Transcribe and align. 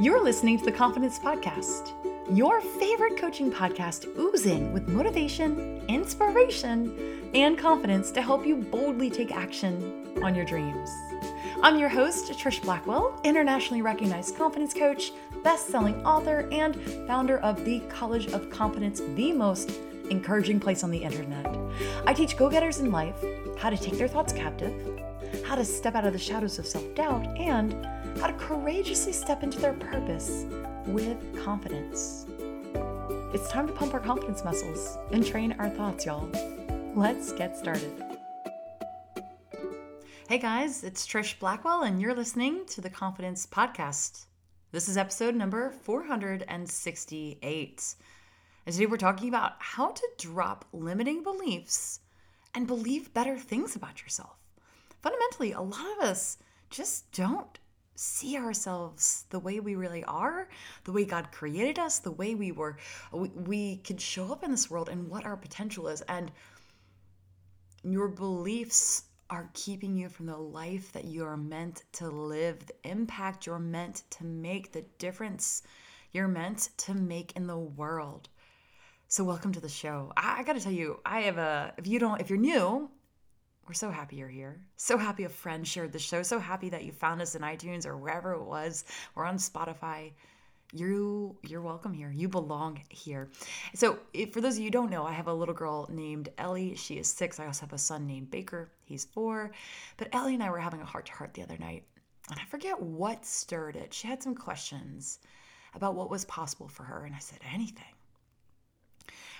You're 0.00 0.22
listening 0.22 0.58
to 0.60 0.64
the 0.64 0.70
Confidence 0.70 1.18
Podcast, 1.18 1.90
your 2.30 2.60
favorite 2.60 3.16
coaching 3.16 3.50
podcast 3.50 4.06
oozing 4.16 4.72
with 4.72 4.86
motivation, 4.86 5.82
inspiration, 5.88 7.28
and 7.34 7.58
confidence 7.58 8.12
to 8.12 8.22
help 8.22 8.46
you 8.46 8.54
boldly 8.54 9.10
take 9.10 9.34
action 9.34 10.16
on 10.22 10.36
your 10.36 10.44
dreams. 10.44 10.88
I'm 11.64 11.80
your 11.80 11.88
host, 11.88 12.30
Trish 12.30 12.62
Blackwell, 12.62 13.20
internationally 13.24 13.82
recognized 13.82 14.36
confidence 14.36 14.72
coach, 14.72 15.10
best 15.42 15.66
selling 15.66 16.06
author, 16.06 16.48
and 16.52 16.80
founder 17.08 17.38
of 17.40 17.64
the 17.64 17.80
College 17.88 18.28
of 18.28 18.50
Confidence, 18.50 19.02
the 19.16 19.32
most 19.32 19.72
encouraging 20.10 20.60
place 20.60 20.84
on 20.84 20.92
the 20.92 21.02
internet. 21.02 21.52
I 22.06 22.14
teach 22.14 22.36
go 22.36 22.48
getters 22.48 22.78
in 22.78 22.92
life 22.92 23.16
how 23.58 23.68
to 23.68 23.76
take 23.76 23.98
their 23.98 24.06
thoughts 24.06 24.32
captive, 24.32 24.72
how 25.44 25.56
to 25.56 25.64
step 25.64 25.96
out 25.96 26.04
of 26.04 26.12
the 26.12 26.20
shadows 26.20 26.60
of 26.60 26.66
self 26.68 26.84
doubt, 26.94 27.26
and 27.36 27.74
how 28.16 28.26
to 28.26 28.32
courageously 28.32 29.12
step 29.12 29.42
into 29.42 29.60
their 29.60 29.74
purpose 29.74 30.46
with 30.86 31.18
confidence. 31.44 32.26
It's 33.34 33.48
time 33.48 33.66
to 33.66 33.72
pump 33.72 33.94
our 33.94 34.00
confidence 34.00 34.44
muscles 34.44 34.98
and 35.12 35.24
train 35.24 35.52
our 35.58 35.68
thoughts, 35.68 36.06
y'all. 36.06 36.28
Let's 36.94 37.32
get 37.32 37.56
started. 37.56 37.92
Hey 40.28 40.38
guys, 40.38 40.84
it's 40.84 41.06
Trish 41.06 41.38
Blackwell, 41.38 41.82
and 41.82 42.00
you're 42.00 42.14
listening 42.14 42.64
to 42.66 42.80
the 42.80 42.90
Confidence 42.90 43.46
Podcast. 43.46 44.26
This 44.72 44.88
is 44.88 44.96
episode 44.96 45.34
number 45.34 45.70
468. 45.70 47.94
And 48.66 48.74
today 48.74 48.86
we're 48.86 48.96
talking 48.98 49.28
about 49.28 49.54
how 49.58 49.92
to 49.92 50.08
drop 50.18 50.66
limiting 50.72 51.22
beliefs 51.22 52.00
and 52.54 52.66
believe 52.66 53.14
better 53.14 53.38
things 53.38 53.76
about 53.76 54.02
yourself. 54.02 54.36
Fundamentally, 55.00 55.52
a 55.52 55.62
lot 55.62 55.86
of 55.98 56.04
us 56.04 56.36
just 56.68 57.10
don't 57.12 57.58
see 57.98 58.36
ourselves 58.36 59.24
the 59.30 59.40
way 59.40 59.58
we 59.58 59.74
really 59.74 60.04
are, 60.04 60.48
the 60.84 60.92
way 60.92 61.04
God 61.04 61.32
created 61.32 61.78
us, 61.80 61.98
the 61.98 62.12
way 62.12 62.36
we 62.36 62.52
were, 62.52 62.76
we, 63.12 63.28
we 63.28 63.76
could 63.78 64.00
show 64.00 64.32
up 64.32 64.44
in 64.44 64.52
this 64.52 64.70
world 64.70 64.88
and 64.88 65.08
what 65.08 65.26
our 65.26 65.36
potential 65.36 65.88
is. 65.88 66.00
And 66.02 66.30
your 67.82 68.08
beliefs 68.08 69.04
are 69.30 69.50
keeping 69.52 69.96
you 69.96 70.08
from 70.08 70.26
the 70.26 70.36
life 70.36 70.92
that 70.92 71.06
you 71.06 71.24
are 71.24 71.36
meant 71.36 71.82
to 71.92 72.08
live, 72.08 72.64
the 72.66 72.88
impact 72.88 73.46
you're 73.46 73.58
meant 73.58 74.04
to 74.10 74.24
make, 74.24 74.72
the 74.72 74.84
difference 74.98 75.62
you're 76.12 76.28
meant 76.28 76.70
to 76.78 76.94
make 76.94 77.32
in 77.36 77.46
the 77.46 77.58
world. 77.58 78.28
So, 79.08 79.24
welcome 79.24 79.52
to 79.52 79.60
the 79.60 79.68
show. 79.68 80.12
I, 80.16 80.36
I 80.38 80.42
got 80.44 80.54
to 80.54 80.60
tell 80.60 80.72
you, 80.72 81.00
I 81.04 81.22
have 81.22 81.38
a, 81.38 81.74
if 81.78 81.86
you 81.86 81.98
don't, 81.98 82.20
if 82.20 82.30
you're 82.30 82.38
new, 82.38 82.90
we're 83.68 83.74
so 83.74 83.90
happy 83.90 84.16
you're 84.16 84.28
here. 84.28 84.60
So 84.76 84.96
happy 84.96 85.24
a 85.24 85.28
friend 85.28 85.66
shared 85.66 85.92
the 85.92 85.98
show. 85.98 86.22
So 86.22 86.38
happy 86.38 86.70
that 86.70 86.84
you 86.84 86.92
found 86.92 87.20
us 87.20 87.34
in 87.34 87.42
iTunes 87.42 87.84
or 87.84 87.96
wherever 87.96 88.32
it 88.32 88.42
was 88.42 88.84
or 89.14 89.26
on 89.26 89.36
Spotify. 89.36 90.12
You 90.72 91.36
you're 91.42 91.60
welcome 91.60 91.92
here. 91.92 92.10
You 92.10 92.28
belong 92.28 92.80
here. 92.90 93.30
So, 93.74 93.98
if, 94.12 94.34
for 94.34 94.42
those 94.42 94.58
of 94.58 94.62
you 94.62 94.70
don't 94.70 94.90
know, 94.90 95.04
I 95.04 95.12
have 95.12 95.26
a 95.26 95.32
little 95.32 95.54
girl 95.54 95.88
named 95.90 96.28
Ellie. 96.36 96.74
She 96.74 96.98
is 96.98 97.08
6. 97.08 97.40
I 97.40 97.46
also 97.46 97.62
have 97.62 97.72
a 97.72 97.78
son 97.78 98.06
named 98.06 98.30
Baker. 98.30 98.70
He's 98.84 99.06
4. 99.06 99.50
But 99.96 100.08
Ellie 100.12 100.34
and 100.34 100.42
I 100.42 100.50
were 100.50 100.58
having 100.58 100.82
a 100.82 100.84
heart 100.84 101.06
to 101.06 101.12
heart 101.12 101.32
the 101.32 101.42
other 101.42 101.56
night. 101.56 101.84
And 102.30 102.38
I 102.38 102.44
forget 102.44 102.78
what 102.80 103.24
stirred 103.24 103.76
it. 103.76 103.94
She 103.94 104.08
had 104.08 104.22
some 104.22 104.34
questions 104.34 105.20
about 105.74 105.94
what 105.94 106.10
was 106.10 106.26
possible 106.26 106.68
for 106.68 106.82
her 106.82 107.04
and 107.06 107.14
I 107.14 107.18
said 107.18 107.40
anything. 107.50 107.94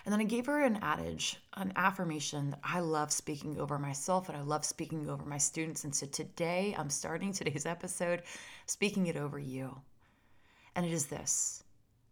And 0.09 0.13
then 0.15 0.23
I 0.23 0.25
gave 0.25 0.47
her 0.47 0.65
an 0.65 0.79
adage, 0.81 1.37
an 1.53 1.71
affirmation 1.77 2.49
that 2.49 2.61
I 2.65 2.81
love 2.81 3.13
speaking 3.13 3.61
over 3.61 3.79
myself 3.79 4.31
and 4.31 4.39
I 4.39 4.41
love 4.41 4.65
speaking 4.65 5.11
over 5.11 5.23
my 5.27 5.37
students. 5.37 5.85
And 5.85 5.95
so 5.95 6.07
today 6.07 6.75
I'm 6.79 6.89
starting 6.89 7.31
today's 7.35 7.67
episode 7.67 8.23
speaking 8.65 9.09
it 9.09 9.19
over 9.19 9.39
you. 9.39 9.83
And 10.75 10.87
it 10.87 10.93
is 10.93 11.09
this 11.09 11.63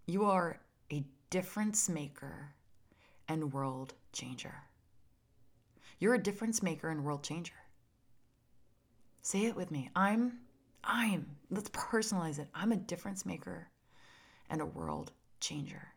you 0.05 0.27
are 0.27 0.61
a 0.93 1.07
difference 1.31 1.89
maker 1.89 2.53
and 3.29 3.51
world 3.51 3.95
changer. 4.13 4.57
You're 5.99 6.17
a 6.17 6.23
difference 6.23 6.63
maker 6.63 6.91
and 6.91 7.03
world 7.03 7.23
changer. 7.23 7.55
Say 9.23 9.47
it 9.47 9.57
with 9.57 9.71
me. 9.71 9.89
I'm, 9.97 10.41
I'm, 10.85 11.25
let's 11.51 11.71
personalize 11.71 12.39
it. 12.39 12.49
I'm 12.55 12.73
a 12.73 12.77
difference 12.77 13.25
maker 13.25 13.69
and 14.51 14.61
a 14.61 14.67
world 14.67 15.13
changer. 15.41 15.95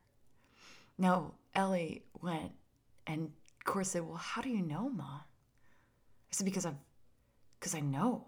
Now, 1.00 1.34
Ellie 1.56 2.04
went 2.22 2.52
and 3.08 3.32
course 3.70 3.92
said, 3.92 4.06
Well, 4.06 4.18
how 4.18 4.42
do 4.42 4.50
you 4.50 4.62
know, 4.62 4.90
Mom? 4.90 5.22
I 5.22 6.32
said, 6.32 6.46
Because 6.46 6.66
I've 6.66 6.76
because 7.60 7.76
I 7.76 7.82
know. 7.82 8.26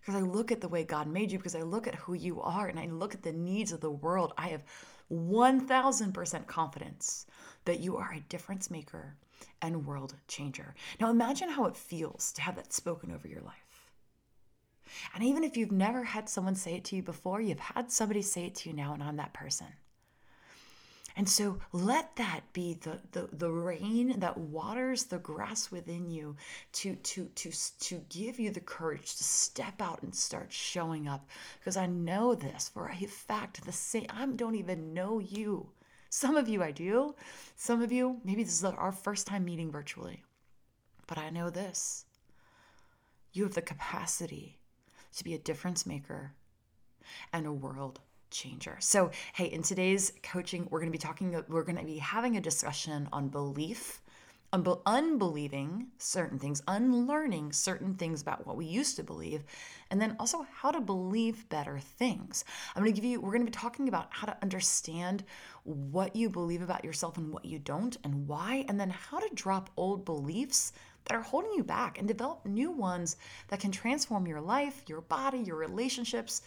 Because 0.00 0.14
I 0.14 0.24
look 0.24 0.52
at 0.52 0.60
the 0.60 0.68
way 0.68 0.84
God 0.84 1.08
made 1.08 1.32
you, 1.32 1.38
because 1.38 1.56
I 1.56 1.62
look 1.62 1.86
at 1.88 1.96
who 1.96 2.14
you 2.14 2.40
are, 2.40 2.68
and 2.68 2.78
I 2.78 2.86
look 2.86 3.12
at 3.12 3.22
the 3.22 3.32
needs 3.32 3.72
of 3.72 3.80
the 3.80 3.90
world. 3.90 4.32
I 4.38 4.48
have 4.48 4.62
1000% 5.12 6.46
confidence 6.46 7.26
that 7.64 7.80
you 7.80 7.96
are 7.96 8.12
a 8.12 8.20
difference 8.28 8.70
maker 8.70 9.16
and 9.60 9.84
world 9.84 10.14
changer. 10.28 10.74
Now 11.00 11.10
imagine 11.10 11.48
how 11.48 11.66
it 11.66 11.76
feels 11.76 12.32
to 12.34 12.42
have 12.42 12.54
that 12.56 12.72
spoken 12.72 13.10
over 13.10 13.26
your 13.26 13.42
life. 13.42 13.90
And 15.14 15.24
even 15.24 15.42
if 15.44 15.56
you've 15.56 15.72
never 15.72 16.04
had 16.04 16.28
someone 16.28 16.54
say 16.54 16.74
it 16.74 16.84
to 16.84 16.96
you 16.96 17.02
before, 17.02 17.40
you've 17.40 17.58
had 17.58 17.90
somebody 17.90 18.22
say 18.22 18.44
it 18.46 18.54
to 18.56 18.70
you 18.70 18.76
now, 18.76 18.94
and 18.94 19.02
I'm 19.02 19.16
that 19.16 19.34
person. 19.34 19.66
And 21.18 21.28
so 21.28 21.58
let 21.72 22.14
that 22.14 22.42
be 22.52 22.74
the, 22.74 23.00
the, 23.10 23.28
the 23.32 23.50
rain 23.50 24.20
that 24.20 24.38
waters 24.38 25.02
the 25.02 25.18
grass 25.18 25.68
within 25.68 26.08
you 26.08 26.36
to, 26.74 26.94
to, 26.94 27.24
to, 27.34 27.50
to 27.80 28.04
give 28.08 28.38
you 28.38 28.52
the 28.52 28.60
courage 28.60 29.16
to 29.16 29.24
step 29.24 29.82
out 29.82 30.00
and 30.04 30.14
start 30.14 30.52
showing 30.52 31.08
up. 31.08 31.28
Because 31.58 31.76
I 31.76 31.86
know 31.86 32.36
this 32.36 32.68
for 32.68 32.88
a 32.88 33.06
fact, 33.06 33.66
the 33.66 33.72
same, 33.72 34.06
I 34.10 34.26
don't 34.26 34.54
even 34.54 34.94
know 34.94 35.18
you. 35.18 35.70
Some 36.08 36.36
of 36.36 36.48
you 36.48 36.62
I 36.62 36.70
do. 36.70 37.16
Some 37.56 37.82
of 37.82 37.90
you, 37.90 38.20
maybe 38.24 38.44
this 38.44 38.54
is 38.54 38.64
our 38.64 38.92
first 38.92 39.26
time 39.26 39.44
meeting 39.44 39.72
virtually. 39.72 40.22
But 41.08 41.18
I 41.18 41.30
know 41.30 41.50
this 41.50 42.04
you 43.32 43.42
have 43.42 43.54
the 43.54 43.62
capacity 43.62 44.56
to 45.16 45.24
be 45.24 45.34
a 45.34 45.38
difference 45.38 45.84
maker 45.84 46.32
and 47.32 47.44
a 47.44 47.52
world 47.52 47.98
changer. 48.30 48.76
So, 48.80 49.10
hey, 49.34 49.46
in 49.46 49.62
today's 49.62 50.12
coaching, 50.22 50.66
we're 50.70 50.80
going 50.80 50.90
to 50.90 50.96
be 50.96 50.98
talking, 50.98 51.30
we're 51.48 51.64
going 51.64 51.78
to 51.78 51.84
be 51.84 51.98
having 51.98 52.36
a 52.36 52.40
discussion 52.40 53.08
on 53.12 53.28
belief, 53.28 54.00
on 54.52 54.66
unbelieving 54.86 55.88
certain 55.98 56.38
things, 56.38 56.62
unlearning 56.68 57.52
certain 57.52 57.94
things 57.94 58.22
about 58.22 58.46
what 58.46 58.56
we 58.56 58.64
used 58.64 58.96
to 58.96 59.02
believe, 59.02 59.44
and 59.90 60.00
then 60.00 60.16
also 60.18 60.46
how 60.54 60.70
to 60.70 60.80
believe 60.80 61.48
better 61.48 61.78
things. 61.78 62.44
I'm 62.74 62.82
going 62.82 62.94
to 62.94 63.00
give 63.00 63.08
you, 63.08 63.20
we're 63.20 63.32
going 63.32 63.44
to 63.44 63.50
be 63.50 63.52
talking 63.52 63.88
about 63.88 64.08
how 64.10 64.26
to 64.26 64.36
understand 64.42 65.24
what 65.64 66.16
you 66.16 66.30
believe 66.30 66.62
about 66.62 66.84
yourself 66.84 67.18
and 67.18 67.32
what 67.32 67.44
you 67.44 67.58
don't, 67.58 67.96
and 68.04 68.26
why, 68.26 68.64
and 68.68 68.80
then 68.80 68.90
how 68.90 69.18
to 69.18 69.34
drop 69.34 69.70
old 69.76 70.04
beliefs 70.04 70.72
that 71.04 71.16
are 71.16 71.22
holding 71.22 71.52
you 71.52 71.64
back 71.64 71.98
and 71.98 72.06
develop 72.08 72.44
new 72.44 72.70
ones 72.70 73.16
that 73.48 73.60
can 73.60 73.72
transform 73.72 74.26
your 74.26 74.40
life, 74.40 74.82
your 74.86 75.00
body, 75.02 75.38
your 75.38 75.56
relationships 75.56 76.42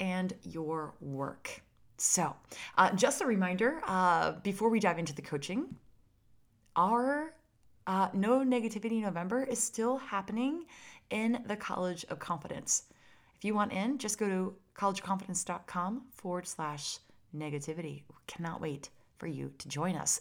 and 0.00 0.32
your 0.42 0.94
work. 1.00 1.62
So, 1.98 2.34
uh, 2.78 2.92
just 2.94 3.20
a 3.20 3.26
reminder 3.26 3.82
uh, 3.86 4.32
before 4.42 4.70
we 4.70 4.80
dive 4.80 4.98
into 4.98 5.14
the 5.14 5.22
coaching, 5.22 5.76
our 6.74 7.34
uh, 7.86 8.08
No 8.14 8.40
Negativity 8.40 9.02
November 9.02 9.44
is 9.44 9.62
still 9.62 9.98
happening 9.98 10.64
in 11.10 11.42
the 11.46 11.56
College 11.56 12.06
of 12.08 12.18
Confidence. 12.18 12.84
If 13.36 13.44
you 13.44 13.54
want 13.54 13.72
in, 13.72 13.98
just 13.98 14.18
go 14.18 14.28
to 14.28 14.54
collegeconfidence.com 14.76 16.02
forward 16.14 16.46
slash 16.46 16.98
negativity. 17.36 18.02
Cannot 18.26 18.60
wait 18.60 18.88
for 19.18 19.26
you 19.26 19.52
to 19.58 19.68
join 19.68 19.94
us. 19.96 20.20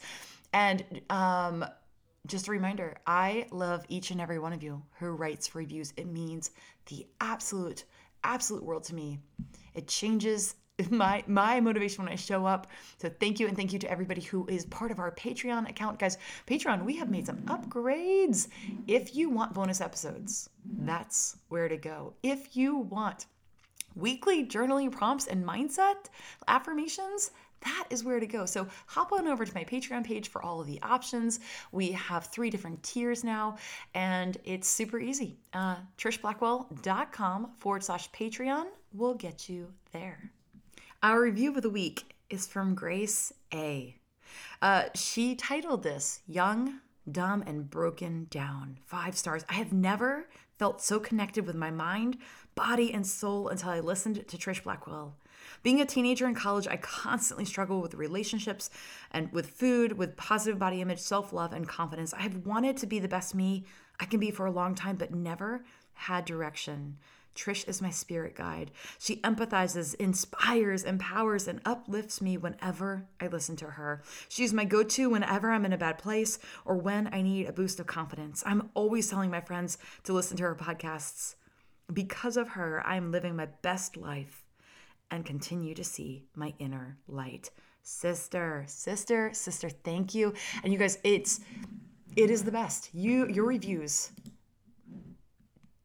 And 0.54 0.84
um, 1.10 1.66
just 2.28 2.48
a 2.48 2.52
reminder 2.52 2.98
I 3.08 3.48
love 3.52 3.86
each 3.88 4.12
and 4.12 4.20
every 4.20 4.40
one 4.40 4.54
of 4.54 4.64
you 4.64 4.82
who 5.00 5.12
writes 5.12 5.56
reviews. 5.56 5.94
It 5.96 6.08
means 6.08 6.52
the 6.88 7.08
absolute 7.22 7.86
absolute 8.24 8.64
world 8.64 8.84
to 8.86 8.96
me. 8.96 9.20
It 9.74 9.88
changes 9.88 10.56
my 10.90 11.24
my 11.28 11.60
motivation 11.60 12.04
when 12.04 12.12
I 12.12 12.16
show 12.16 12.46
up. 12.46 12.68
So 12.98 13.10
thank 13.20 13.40
you 13.40 13.48
and 13.48 13.56
thank 13.56 13.74
you 13.74 13.80
to 13.80 13.92
everybody 13.92 14.22
who 14.22 14.48
is 14.48 14.66
part 14.66 14.92
of 14.92 15.00
our 15.00 15.12
Patreon 15.12 15.70
account. 15.70 16.00
Guys, 16.00 16.18
Patreon, 16.48 16.86
we 16.86 16.96
have 16.98 17.10
made 17.10 17.26
some 17.26 17.38
upgrades. 17.44 18.48
If 18.88 19.16
you 19.16 19.30
want 19.30 19.54
bonus 19.54 19.82
episodes, 19.82 20.50
that's 20.80 21.38
where 21.50 21.68
to 21.68 21.78
go. 21.78 22.14
If 22.24 22.56
you 22.56 22.78
want 22.78 23.26
weekly 23.96 24.46
journaling 24.46 24.92
prompts 24.92 25.28
and 25.28 25.44
mindset 25.44 25.96
affirmations, 26.48 27.32
that 27.62 27.86
is 27.90 28.04
where 28.04 28.20
to 28.20 28.28
go. 28.28 28.46
So 28.46 28.68
hop 28.88 29.12
on 29.12 29.28
over 29.28 29.46
to 29.46 29.56
my 29.56 29.64
Patreon 29.64 30.04
page 30.04 30.30
for 30.30 30.44
all 30.44 30.62
of 30.62 30.68
the 30.68 30.82
options. 30.82 31.40
We 31.72 31.92
have 31.92 32.26
three 32.26 32.50
different 32.50 32.82
tiers 32.84 33.24
now, 33.24 33.58
and 33.94 34.38
it's 34.44 34.68
super 34.68 35.00
easy. 35.00 35.38
Uh, 35.54 35.78
TrishBlackwell.com 35.98 37.52
forward 37.58 37.84
slash 37.84 38.12
Patreon 38.12 38.66
will 38.94 39.14
get 39.14 39.50
you 39.50 39.74
there. 39.92 40.32
Our 41.04 41.22
review 41.22 41.56
of 41.56 41.62
the 41.62 41.70
week 41.70 42.14
is 42.30 42.46
from 42.46 42.76
Grace 42.76 43.32
A. 43.54 43.96
Uh, 44.62 44.86
she 44.94 45.36
titled 45.36 45.84
this 45.84 46.22
Young, 46.28 46.80
Dumb, 47.10 47.44
and 47.48 47.70
Broken 47.70 48.28
Down. 48.30 48.80
Five 48.86 49.18
stars. 49.18 49.46
I 49.50 49.54
have 49.54 49.74
never 49.74 50.28
felt 50.58 50.82
so 50.82 51.00
connected 51.00 51.48
with 51.48 51.56
my 51.56 51.72
mind, 51.72 52.18
body, 52.56 52.94
and 52.94 53.08
soul 53.08 53.48
until 53.48 53.70
I 53.70 53.80
listened 53.80 54.28
to 54.28 54.38
Trish 54.38 54.64
Blackwell. 54.64 55.16
Being 55.62 55.82
a 55.82 55.86
teenager 55.86 56.28
in 56.28 56.36
college, 56.36 56.68
I 56.68 56.78
constantly 56.78 57.46
struggled 57.46 57.82
with 57.82 57.94
relationships 57.94 58.70
and 59.12 59.32
with 59.32 59.48
food, 59.50 59.98
with 59.98 60.16
positive 60.16 60.60
body 60.60 60.82
image, 60.82 61.00
self 61.00 61.34
love, 61.34 61.54
and 61.54 61.68
confidence. 61.68 62.14
I 62.14 62.22
have 62.22 62.46
wanted 62.46 62.78
to 62.78 62.88
be 62.88 63.00
the 63.00 63.08
best 63.08 63.36
me 63.36 63.66
I 64.00 64.06
can 64.06 64.20
be 64.20 64.32
for 64.32 64.46
a 64.46 64.52
long 64.52 64.76
time, 64.76 64.96
but 64.96 65.14
never 65.14 65.66
had 65.94 66.26
direction. 66.26 66.98
Trish 67.36 67.68
is 67.68 67.82
my 67.82 67.90
spirit 67.90 68.36
guide. 68.36 68.72
She 68.98 69.18
empathizes, 69.18 69.96
inspires, 69.96 70.84
empowers, 70.84 71.48
and 71.48 71.62
uplifts 71.66 72.22
me 72.22 72.38
whenever 72.38 73.08
I 73.20 73.28
listen 73.28 73.56
to 73.58 73.72
her. 73.72 74.02
She's 74.28 74.54
my 74.54 74.66
go 74.66 74.84
to 74.84 75.10
whenever 75.10 75.52
I'm 75.52 75.66
in 75.66 75.74
a 75.74 75.78
bad 75.78 75.98
place 75.98 76.40
or 76.66 76.76
when 76.76 77.14
I 77.14 77.22
need 77.22 77.48
a 77.48 77.54
boost 77.54 77.80
of 77.80 77.88
confidence. 77.88 78.44
I'm 78.46 78.70
always 78.74 79.10
telling 79.10 79.30
my 79.30 79.42
friends 79.42 79.78
to 80.04 80.14
listen 80.14 80.38
to 80.38 80.44
her 80.44 80.56
podcasts. 80.56 81.36
Because 81.92 82.36
of 82.36 82.50
her, 82.50 82.86
I'm 82.86 83.12
living 83.12 83.36
my 83.36 83.48
best 83.62 83.96
life 83.96 84.49
and 85.12 85.26
continue 85.26 85.74
to 85.76 85.84
see 85.84 86.26
my 86.36 86.54
inner 86.60 86.98
light. 87.08 87.50
Sister, 87.82 88.64
sister, 88.68 89.32
sister, 89.34 89.70
thank 89.70 90.14
you. 90.14 90.34
And 90.64 90.72
you 90.72 90.80
guys, 90.80 91.00
it's 91.04 91.40
it 92.16 92.30
is 92.30 92.44
the 92.44 92.52
best. 92.52 92.90
You 92.94 93.28
your 93.28 93.46
reviews 93.46 94.12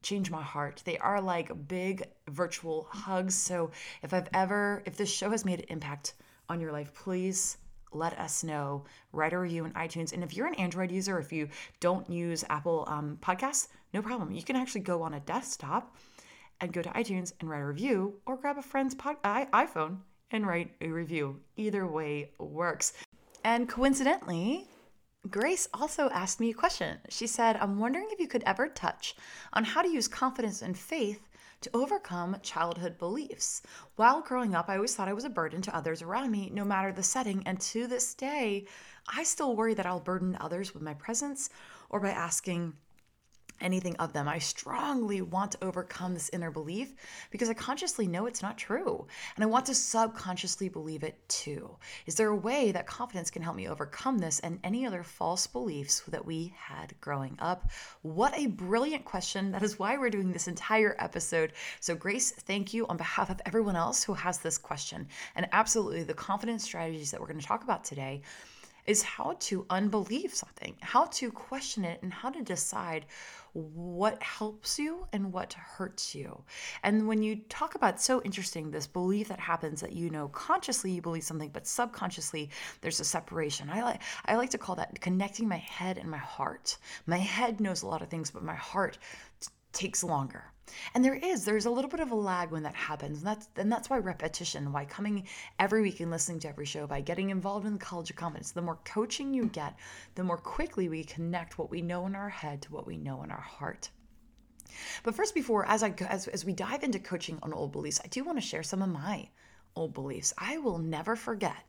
change 0.03 0.31
my 0.31 0.43
heart. 0.43 0.82
They 0.85 0.99
are 0.99 1.21
like 1.21 1.69
big 1.69 2.05
virtual 2.29 2.88
hugs. 2.91 3.35
So 3.35 3.71
if 4.03 4.12
I've 4.12 4.29
ever 4.35 4.82
if 4.87 4.97
this 4.97 5.11
show 5.11 5.31
has 5.31 5.44
made 5.44 5.61
an 5.61 5.67
impact 5.69 6.15
on 6.49 6.61
your 6.61 6.73
life, 6.73 6.93
please 6.94 7.59
let 7.93 8.19
us 8.19 8.44
know. 8.44 8.85
Write 9.12 9.32
a 9.32 9.38
review 9.38 9.65
in 9.65 9.73
iTunes. 9.73 10.12
And 10.12 10.23
if 10.23 10.37
you're 10.37 10.47
an 10.47 10.55
Android 10.56 10.91
user, 10.91 11.19
if 11.19 11.32
you 11.32 11.49
don't 11.81 12.09
use 12.11 12.44
Apple 12.50 12.85
um, 12.88 13.19
Podcasts, 13.23 13.69
no 13.93 14.03
problem. 14.03 14.32
You 14.32 14.43
can 14.43 14.56
actually 14.56 14.82
go 14.82 15.03
on 15.03 15.15
a 15.15 15.20
desktop 15.20 15.97
and 16.64 16.72
go 16.72 16.82
to 16.82 16.88
iTunes 16.90 17.32
and 17.40 17.49
write 17.49 17.61
a 17.61 17.66
review, 17.66 18.14
or 18.26 18.37
grab 18.37 18.58
a 18.58 18.62
friend's 18.62 18.94
pod- 18.94 19.22
iPhone 19.22 19.99
and 20.31 20.46
write 20.46 20.72
a 20.81 20.88
review. 20.88 21.40
Either 21.56 21.87
way 21.87 22.31
works. 22.38 22.93
And 23.44 23.69
coincidentally, 23.69 24.66
Grace 25.31 25.69
also 25.72 26.11
asked 26.11 26.40
me 26.40 26.50
a 26.50 26.55
question. 26.55 26.99
She 27.08 27.26
said, 27.26 27.56
I'm 27.56 27.78
wondering 27.78 28.08
if 28.11 28.20
you 28.20 28.28
could 28.28 28.43
ever 28.44 28.69
touch 28.69 29.14
on 29.52 29.64
how 29.64 29.81
to 29.81 29.88
use 29.88 30.08
confidence 30.08 30.61
and 30.61 30.76
faith 30.76 31.28
to 31.62 31.70
overcome 31.72 32.37
childhood 32.43 32.99
beliefs. 32.99 33.62
While 33.96 34.20
growing 34.20 34.55
up, 34.55 34.69
I 34.69 34.76
always 34.76 34.94
thought 34.94 35.08
I 35.08 35.14
was 35.14 35.25
a 35.25 35.31
burden 35.31 35.62
to 35.62 35.75
others 35.75 36.02
around 36.02 36.31
me, 36.31 36.50
no 36.52 36.62
matter 36.62 36.93
the 36.93 37.02
setting. 37.02 37.43
And 37.46 37.58
to 37.60 37.87
this 37.87 38.14
day, 38.14 38.67
I 39.08 39.22
still 39.22 39.56
worry 39.56 39.72
that 39.75 39.87
I'll 39.87 40.00
burden 40.00 40.37
others 40.40 40.75
with 40.75 40.82
my 40.82 40.93
presence 40.93 41.49
or 41.88 42.00
by 42.00 42.10
asking 42.10 42.75
anything 43.61 43.97
of 43.97 44.12
them. 44.12 44.29
I 44.29 44.39
strongly 44.39 45.23
want 45.23 45.53
to 45.53 45.65
overcome 45.65 46.15
this 46.15 46.31
inner 46.33 46.51
belief 46.51 46.95
because 47.31 47.49
I 47.49 47.55
consciously 47.55 48.06
know 48.06 48.27
it's 48.27 48.43
not 48.43 48.59
true. 48.59 49.06
And 49.37 49.45
I 49.45 49.47
want 49.47 49.67
to 49.67 49.75
subconsciously 49.75 50.69
believe 50.69 51.03
it 51.03 51.19
too. 51.29 51.77
Is 52.06 52.15
there 52.15 52.29
a 52.29 52.37
way 52.37 52.73
that 52.73 52.87
confidence 52.87 53.31
can 53.31 53.43
help 53.43 53.56
me 53.56 53.69
overcome 53.69 54.19
this 54.19 54.41
and 54.41 54.59
any 54.65 54.87
other 54.87 55.03
false 55.03 55.47
beliefs 55.47 56.03
that 56.09 56.25
we 56.25 56.55
had 56.56 56.95
growing 57.01 57.37
up? 57.39 57.71
What 58.03 58.37
a 58.37 58.47
brilliant 58.47 59.05
question. 59.05 59.53
That 59.53 59.62
is 59.62 59.79
why 59.79 59.97
we're 59.97 60.11
doing 60.11 60.33
this 60.33 60.49
entire 60.49 60.97
episode. 60.99 61.53
So, 61.81 61.95
Grace, 61.95 62.31
thank 62.31 62.75
you 62.75 62.87
on 62.87 62.97
behalf 62.97 63.31
of 63.31 63.41
everyone 63.47 63.77
else 63.77 64.05
who 64.05 64.15
has 64.15 64.39
this 64.39 64.59
question. 64.59 65.06
And 65.37 65.49
absolutely, 65.53 66.03
the 66.03 66.15
confidence 66.15 66.65
strategies 66.65 67.11
that 67.11 67.21
we're 67.21 67.27
going 67.27 67.41
to 67.41 67.47
talk 67.47 67.65
about 67.65 67.85
today 67.85 68.23
is 68.86 69.02
how 69.02 69.36
to 69.40 69.66
unbelieve 69.70 70.34
something, 70.34 70.76
how 70.81 71.04
to 71.06 71.31
question 71.31 71.84
it, 71.84 72.02
and 72.02 72.12
how 72.12 72.31
to 72.31 72.42
decide 72.42 73.06
what 73.54 74.20
helps 74.22 74.78
you 74.78 75.06
and 75.12 75.32
what 75.32 75.52
hurts 75.52 76.14
you. 76.14 76.42
And 76.82 77.06
when 77.06 77.22
you 77.22 77.36
talk 77.48 77.76
about 77.76 78.00
so 78.00 78.20
interesting 78.22 78.70
this 78.70 78.86
belief 78.86 79.28
that 79.28 79.38
happens 79.38 79.81
that 79.81 79.92
you 79.92 80.10
know 80.10 80.28
consciously 80.28 80.90
you 80.90 81.00
believe 81.00 81.22
something 81.22 81.50
but 81.50 81.66
subconsciously 81.66 82.50
there's 82.81 83.00
a 83.00 83.04
separation. 83.04 83.70
I 83.70 83.82
like 83.82 84.02
I 84.26 84.34
like 84.34 84.50
to 84.50 84.58
call 84.58 84.75
that 84.76 85.00
connecting 85.00 85.48
my 85.48 85.58
head 85.58 85.98
and 85.98 86.10
my 86.10 86.19
heart. 86.19 86.76
My 87.06 87.19
head 87.19 87.60
knows 87.60 87.82
a 87.82 87.86
lot 87.86 88.02
of 88.02 88.08
things 88.08 88.31
but 88.31 88.42
my 88.42 88.56
heart 88.56 88.98
t- 89.40 89.48
takes 89.72 90.02
longer. 90.02 90.44
And 90.94 91.05
there 91.05 91.14
is, 91.14 91.44
there's 91.44 91.66
a 91.66 91.70
little 91.70 91.90
bit 91.90 92.00
of 92.00 92.11
a 92.11 92.14
lag 92.14 92.50
when 92.50 92.62
that 92.62 92.75
happens. 92.75 93.19
And 93.19 93.26
that's 93.26 93.49
and 93.56 93.70
that's 93.70 93.90
why 93.90 93.99
repetition, 93.99 94.72
why 94.72 94.84
coming 94.84 95.26
every 95.58 95.82
week 95.82 96.00
and 96.00 96.11
listening 96.11 96.40
to 96.40 96.49
every 96.49 96.66
show, 96.66 96.87
by 96.87 97.00
getting 97.00 97.31
involved 97.31 97.66
in 97.66 97.75
the 97.75 97.78
College 97.78 98.11
of 98.11 98.16
Confidence, 98.16 98.52
the 98.52 98.62
more 98.62 98.78
coaching 98.84 99.34
you 99.34 99.46
get, 99.46 99.76
the 100.14 100.25
more 100.25 100.38
quickly 100.38 100.88
we 100.88 101.05
connect 101.05 101.58
what 101.58 101.70
we 101.70 101.82
know 101.82 102.06
in 102.06 102.14
our 102.14 102.28
head 102.28 102.62
to 102.62 102.72
what 102.72 102.87
we 102.87 102.96
know 102.96 103.22
in 103.22 103.31
our 103.31 103.40
heart. 103.40 103.90
But 105.02 105.14
first, 105.14 105.34
before 105.34 105.66
as 105.66 105.82
I 105.82 105.94
as, 106.08 106.28
as 106.28 106.44
we 106.44 106.52
dive 106.52 106.82
into 106.82 106.99
coaching 106.99 107.38
on 107.43 107.52
old 107.52 107.72
beliefs, 107.72 108.00
I 108.02 108.08
do 108.08 108.25
want 108.25 108.38
to 108.38 108.46
share 108.46 108.62
some 108.62 108.82
of 108.82 108.88
my 108.88 109.28
old 109.76 109.94
beliefs. 109.94 110.32
I 110.38 110.58
will 110.58 110.78
never 110.78 111.17
forget 111.17 111.64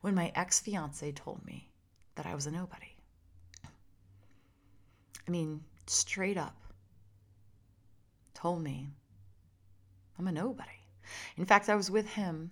when 0.00 0.14
my 0.14 0.32
ex 0.34 0.60
fiance 0.60 1.12
told 1.12 1.44
me 1.44 1.68
that 2.14 2.26
I 2.26 2.34
was 2.34 2.46
a 2.46 2.50
nobody. 2.50 2.96
I 5.26 5.30
mean, 5.30 5.62
straight 5.86 6.38
up 6.38 6.56
told 8.36 8.62
me 8.62 8.90
I'm 10.18 10.28
a 10.28 10.32
nobody. 10.32 10.68
In 11.38 11.46
fact, 11.46 11.70
I 11.70 11.74
was 11.74 11.90
with 11.90 12.06
him 12.06 12.50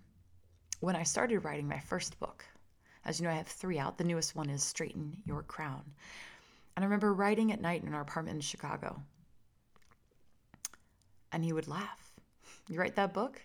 when 0.81 0.97
I 0.97 1.03
started 1.03 1.41
writing 1.41 1.69
my 1.69 1.79
first 1.79 2.19
book. 2.19 2.45
As 3.05 3.21
you 3.21 3.27
know, 3.27 3.33
I 3.33 3.37
have 3.37 3.47
three 3.47 3.79
out. 3.79 3.99
The 3.99 4.05
newest 4.05 4.35
one 4.35 4.49
is 4.49 4.63
Straighten 4.63 5.19
Your 5.27 5.43
Crown. 5.43 5.83
And 6.75 6.83
I 6.83 6.87
remember 6.87 7.13
writing 7.13 7.53
at 7.53 7.61
night 7.61 7.85
in 7.85 7.93
our 7.93 8.01
apartment 8.01 8.37
in 8.37 8.41
Chicago. 8.41 9.03
And 11.33 11.45
he 11.45 11.53
would 11.53 11.69
laugh. 11.69 12.13
You 12.69 12.81
write 12.81 12.97
that 12.97 13.13
book? 13.13 13.43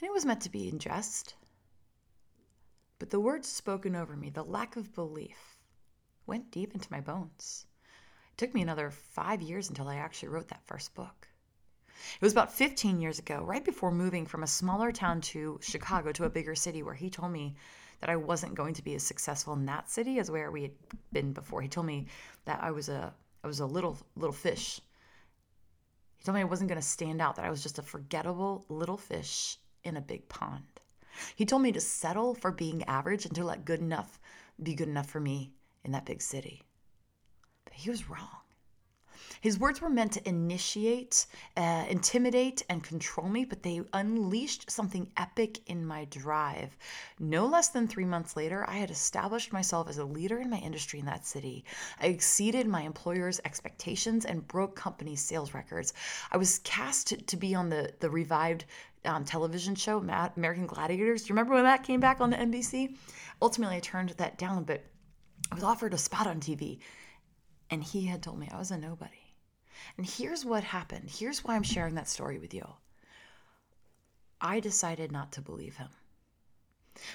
And 0.00 0.08
it 0.08 0.12
was 0.12 0.24
meant 0.24 0.40
to 0.42 0.50
be 0.50 0.68
in 0.68 0.78
jest. 0.78 1.34
But 2.98 3.10
the 3.10 3.20
words 3.20 3.46
spoken 3.46 3.94
over 3.94 4.16
me, 4.16 4.30
the 4.30 4.42
lack 4.42 4.76
of 4.76 4.94
belief, 4.94 5.58
went 6.26 6.50
deep 6.50 6.72
into 6.72 6.90
my 6.90 7.00
bones. 7.00 7.66
It 8.34 8.38
took 8.38 8.52
me 8.52 8.62
another 8.62 8.90
five 8.90 9.42
years 9.42 9.68
until 9.68 9.86
I 9.86 9.94
actually 9.94 10.30
wrote 10.30 10.48
that 10.48 10.66
first 10.66 10.92
book. 10.96 11.28
It 11.88 12.20
was 12.20 12.32
about 12.32 12.52
15 12.52 13.00
years 13.00 13.20
ago, 13.20 13.44
right 13.44 13.64
before 13.64 13.92
moving 13.92 14.26
from 14.26 14.42
a 14.42 14.48
smaller 14.48 14.90
town 14.90 15.20
to 15.20 15.60
Chicago 15.62 16.10
to 16.10 16.24
a 16.24 16.30
bigger 16.30 16.56
city, 16.56 16.82
where 16.82 16.96
he 16.96 17.10
told 17.10 17.30
me 17.30 17.54
that 18.00 18.10
I 18.10 18.16
wasn't 18.16 18.56
going 18.56 18.74
to 18.74 18.82
be 18.82 18.96
as 18.96 19.04
successful 19.04 19.52
in 19.52 19.66
that 19.66 19.88
city 19.88 20.18
as 20.18 20.32
where 20.32 20.50
we 20.50 20.62
had 20.62 20.72
been 21.12 21.32
before. 21.32 21.62
He 21.62 21.68
told 21.68 21.86
me 21.86 22.08
that 22.44 22.60
I 22.60 22.72
was 22.72 22.88
a 22.88 23.14
I 23.44 23.46
was 23.46 23.60
a 23.60 23.66
little 23.66 23.96
little 24.16 24.34
fish. 24.34 24.80
He 26.16 26.24
told 26.24 26.34
me 26.34 26.40
I 26.40 26.44
wasn't 26.44 26.70
going 26.70 26.80
to 26.80 26.86
stand 26.86 27.20
out, 27.20 27.36
that 27.36 27.44
I 27.44 27.50
was 27.50 27.62
just 27.62 27.78
a 27.78 27.82
forgettable 27.82 28.64
little 28.68 28.98
fish 28.98 29.58
in 29.84 29.96
a 29.96 30.00
big 30.00 30.28
pond. 30.28 30.64
He 31.36 31.46
told 31.46 31.62
me 31.62 31.70
to 31.70 31.80
settle 31.80 32.34
for 32.34 32.50
being 32.50 32.82
average 32.82 33.26
and 33.26 33.34
to 33.36 33.44
let 33.44 33.64
good 33.64 33.78
enough 33.78 34.18
be 34.60 34.74
good 34.74 34.88
enough 34.88 35.08
for 35.08 35.20
me 35.20 35.52
in 35.84 35.92
that 35.92 36.04
big 36.04 36.20
city 36.20 36.64
he 37.74 37.90
was 37.90 38.08
wrong. 38.08 38.44
His 39.44 39.58
words 39.58 39.82
were 39.82 39.90
meant 39.90 40.12
to 40.12 40.26
initiate, 40.26 41.26
uh, 41.54 41.84
intimidate, 41.86 42.62
and 42.70 42.82
control 42.82 43.28
me, 43.28 43.44
but 43.44 43.62
they 43.62 43.82
unleashed 43.92 44.70
something 44.70 45.12
epic 45.18 45.60
in 45.68 45.84
my 45.84 46.06
drive. 46.06 46.78
No 47.18 47.44
less 47.44 47.68
than 47.68 47.86
three 47.86 48.06
months 48.06 48.36
later, 48.36 48.64
I 48.66 48.78
had 48.78 48.90
established 48.90 49.52
myself 49.52 49.90
as 49.90 49.98
a 49.98 50.04
leader 50.06 50.38
in 50.38 50.48
my 50.48 50.56
industry 50.56 50.98
in 50.98 51.04
that 51.04 51.26
city. 51.26 51.66
I 52.00 52.06
exceeded 52.06 52.66
my 52.66 52.80
employer's 52.80 53.38
expectations 53.44 54.24
and 54.24 54.48
broke 54.48 54.76
company 54.76 55.14
sales 55.14 55.52
records. 55.52 55.92
I 56.32 56.38
was 56.38 56.60
cast 56.60 57.26
to 57.26 57.36
be 57.36 57.54
on 57.54 57.68
the, 57.68 57.92
the 58.00 58.08
revived 58.08 58.64
um, 59.04 59.26
television 59.26 59.74
show, 59.74 59.98
American 59.98 60.66
Gladiators. 60.66 61.24
Do 61.24 61.28
you 61.28 61.34
remember 61.34 61.52
when 61.52 61.64
that 61.64 61.82
came 61.82 62.00
back 62.00 62.22
on 62.22 62.30
the 62.30 62.38
NBC? 62.38 62.96
Ultimately, 63.42 63.76
I 63.76 63.80
turned 63.80 64.08
that 64.16 64.38
down, 64.38 64.64
but 64.64 64.82
I 65.52 65.54
was 65.54 65.64
offered 65.64 65.92
a 65.92 65.98
spot 65.98 66.26
on 66.26 66.40
TV 66.40 66.78
and 67.70 67.82
he 67.82 68.06
had 68.06 68.22
told 68.22 68.38
me 68.38 68.48
I 68.50 68.58
was 68.58 68.70
a 68.70 68.78
nobody. 68.78 69.34
And 69.96 70.06
here's 70.06 70.44
what 70.44 70.64
happened. 70.64 71.10
Here's 71.10 71.44
why 71.44 71.56
I'm 71.56 71.62
sharing 71.62 71.94
that 71.96 72.08
story 72.08 72.38
with 72.38 72.54
you. 72.54 72.66
I 74.40 74.60
decided 74.60 75.10
not 75.10 75.32
to 75.32 75.40
believe 75.40 75.76
him. 75.76 75.88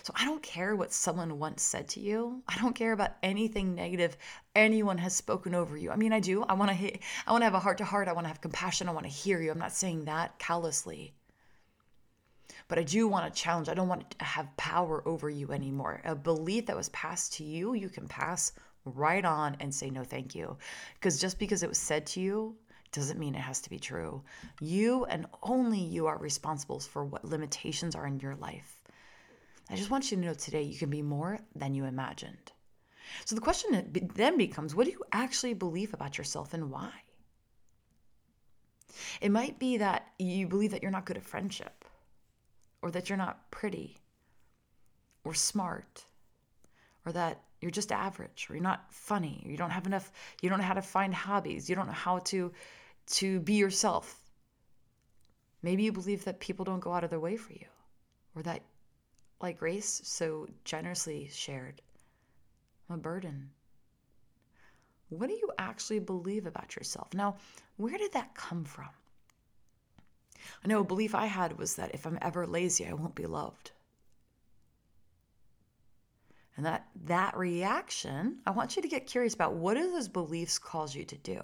So 0.04 0.12
I 0.16 0.26
don't 0.26 0.44
care 0.44 0.76
what 0.76 0.92
someone 0.92 1.40
once 1.40 1.62
said 1.62 1.88
to 1.90 2.02
you. 2.02 2.44
I 2.48 2.58
don't 2.58 2.76
care 2.76 2.92
about 2.92 3.16
anything 3.24 3.76
negative 3.76 4.18
anyone 4.54 4.98
has 4.98 5.16
spoken 5.16 5.56
over 5.56 5.78
you. 5.78 5.90
I 5.90 5.96
mean, 5.96 6.12
I 6.12 6.20
do. 6.20 6.44
I 6.44 6.54
want 6.54 6.72
to 6.72 7.00
I 7.28 7.32
want 7.32 7.42
to 7.42 7.46
have 7.46 7.54
a 7.54 7.60
heart 7.60 7.78
to 7.78 7.86
heart. 7.86 8.10
I 8.10 8.14
want 8.14 8.26
to 8.26 8.30
have 8.30 8.42
compassion. 8.42 8.90
I 8.90 8.92
want 8.92 9.06
to 9.06 9.12
hear 9.12 9.42
you. 9.42 9.52
I'm 9.52 9.60
not 9.60 9.72
saying 9.72 10.06
that 10.06 10.38
callously. 10.38 11.14
But 12.68 12.78
I 12.78 12.84
do 12.84 13.08
want 13.08 13.34
to 13.34 13.42
challenge. 13.42 13.70
I 13.70 13.74
don't 13.74 13.88
want 13.88 14.12
to 14.12 14.26
have 14.26 14.58
power 14.58 15.02
over 15.08 15.30
you 15.30 15.52
anymore. 15.52 16.02
A 16.04 16.14
belief 16.14 16.66
that 16.66 16.76
was 16.76 16.90
passed 16.90 17.34
to 17.34 17.44
you, 17.44 17.74
you 17.74 17.90
can 17.90 18.08
pass 18.08 18.52
right 18.96 19.24
on 19.26 19.58
and 19.60 19.74
say 19.74 19.90
no 19.90 20.04
thank 20.04 20.36
you. 20.36 20.58
Because 20.96 21.20
just 21.20 21.40
because 21.40 21.64
it 21.64 21.70
was 21.70 21.78
said 21.78 22.06
to 22.08 22.22
you 22.22 22.56
doesn't 22.92 23.20
mean 23.20 23.36
it 23.36 23.42
has 23.42 23.62
to 23.62 23.70
be 23.70 23.80
true. 23.80 24.24
You 24.60 25.06
and 25.06 25.28
only 25.44 25.80
you 25.80 26.08
are 26.08 26.18
responsible 26.18 26.80
for 26.80 27.06
what 27.06 27.26
limitations 27.26 27.96
are 27.96 28.08
in 28.08 28.20
your 28.20 28.36
life. 28.36 28.82
I 29.70 29.76
just 29.76 29.92
want 29.92 30.10
you 30.10 30.18
to 30.18 30.24
know 30.24 30.34
today 30.34 30.64
you 30.64 30.78
can 30.78 30.90
be 30.90 31.04
more 31.04 31.40
than 31.56 31.76
you 31.76 31.86
imagined. 31.86 32.52
So 33.26 33.36
the 33.36 33.42
question 33.42 33.92
then 34.16 34.38
becomes 34.38 34.76
what 34.76 34.86
do 34.86 34.92
you 34.92 35.04
actually 35.12 35.54
believe 35.54 35.94
about 35.94 36.18
yourself 36.18 36.54
and 36.54 36.72
why? 36.72 36.92
It 39.22 39.32
might 39.32 39.60
be 39.60 39.78
that 39.78 40.08
you 40.18 40.48
believe 40.48 40.72
that 40.72 40.82
you're 40.82 40.92
not 40.92 41.06
good 41.06 41.18
at 41.18 41.24
friendship, 41.24 41.86
or 42.82 42.92
that 42.92 43.10
you're 43.10 43.18
not 43.18 43.52
pretty, 43.52 43.98
or 45.24 45.34
smart, 45.34 46.06
or 47.06 47.12
that 47.12 47.44
you're 47.62 47.72
just 47.72 47.92
average, 47.92 48.48
or 48.50 48.54
you're 48.54 48.64
not 48.64 48.94
funny, 48.94 49.42
or 49.46 49.52
you 49.52 49.58
don't 49.58 49.70
have 49.72 49.86
enough, 49.86 50.12
you 50.42 50.50
don't 50.50 50.60
know 50.60 50.66
how 50.66 50.74
to 50.74 50.82
find 50.82 51.14
hobbies, 51.14 51.70
you 51.70 51.76
don't 51.76 51.88
know 51.88 51.94
how 51.94 52.20
to 52.20 52.52
to 53.08 53.40
be 53.40 53.54
yourself. 53.54 54.24
Maybe 55.62 55.84
you 55.84 55.92
believe 55.92 56.24
that 56.26 56.40
people 56.40 56.64
don't 56.64 56.80
go 56.80 56.94
out 56.94 57.04
of 57.04 57.10
their 57.10 57.20
way 57.20 57.36
for 57.36 57.54
you, 57.54 57.66
or 58.36 58.44
that, 58.44 58.62
like 59.42 59.60
Grace 59.60 60.02
so 60.04 60.48
generously 60.64 61.30
shared, 61.32 61.82
I'm 62.90 62.96
a 62.96 63.00
burden. 63.00 63.50
What 65.10 65.28
do 65.28 65.34
you 65.34 65.52
actually 65.58 66.00
believe 66.00 66.46
about 66.46 66.76
yourself? 66.76 67.14
Now, 67.14 67.38
where 67.78 67.98
did 67.98 68.14
that 68.14 68.36
come 68.36 68.64
from? 68.64 68.90
I 70.64 70.68
know 70.68 70.80
a 70.82 70.84
belief 70.84 71.16
I 71.16 71.26
had 71.26 71.58
was 71.58 71.76
that 71.76 71.94
if 71.94 72.06
I'm 72.06 72.20
ever 72.22 72.46
lazy, 72.46 72.86
I 72.86 72.94
won't 72.94 73.16
be 73.16 73.26
loved. 73.26 73.72
And 76.58 76.66
that 76.66 76.88
that 77.06 77.38
reaction, 77.38 78.40
I 78.46 78.52
want 78.52 78.76
you 78.76 78.82
to 78.82 78.88
get 78.88 79.08
curious 79.08 79.34
about 79.34 79.54
what 79.54 79.76
do 79.76 79.92
those 79.92 80.10
beliefs 80.10 80.60
cause 80.60 80.94
you 80.96 81.06
to 81.06 81.18
do? 81.18 81.42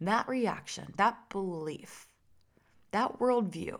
That 0.00 0.28
reaction, 0.28 0.94
that 0.96 1.28
belief, 1.28 2.06
that 2.92 3.18
worldview, 3.18 3.78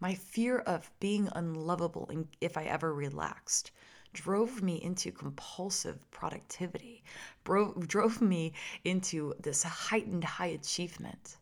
my 0.00 0.14
fear 0.14 0.58
of 0.58 0.90
being 1.00 1.28
unlovable 1.34 2.10
if 2.40 2.56
I 2.56 2.64
ever 2.64 2.92
relaxed, 2.92 3.70
drove 4.12 4.62
me 4.62 4.82
into 4.82 5.12
compulsive 5.12 6.10
productivity, 6.10 7.04
bro- 7.44 7.74
drove 7.86 8.20
me 8.20 8.52
into 8.84 9.34
this 9.40 9.62
heightened 9.62 10.24
high 10.24 10.46
achievement. 10.46 11.36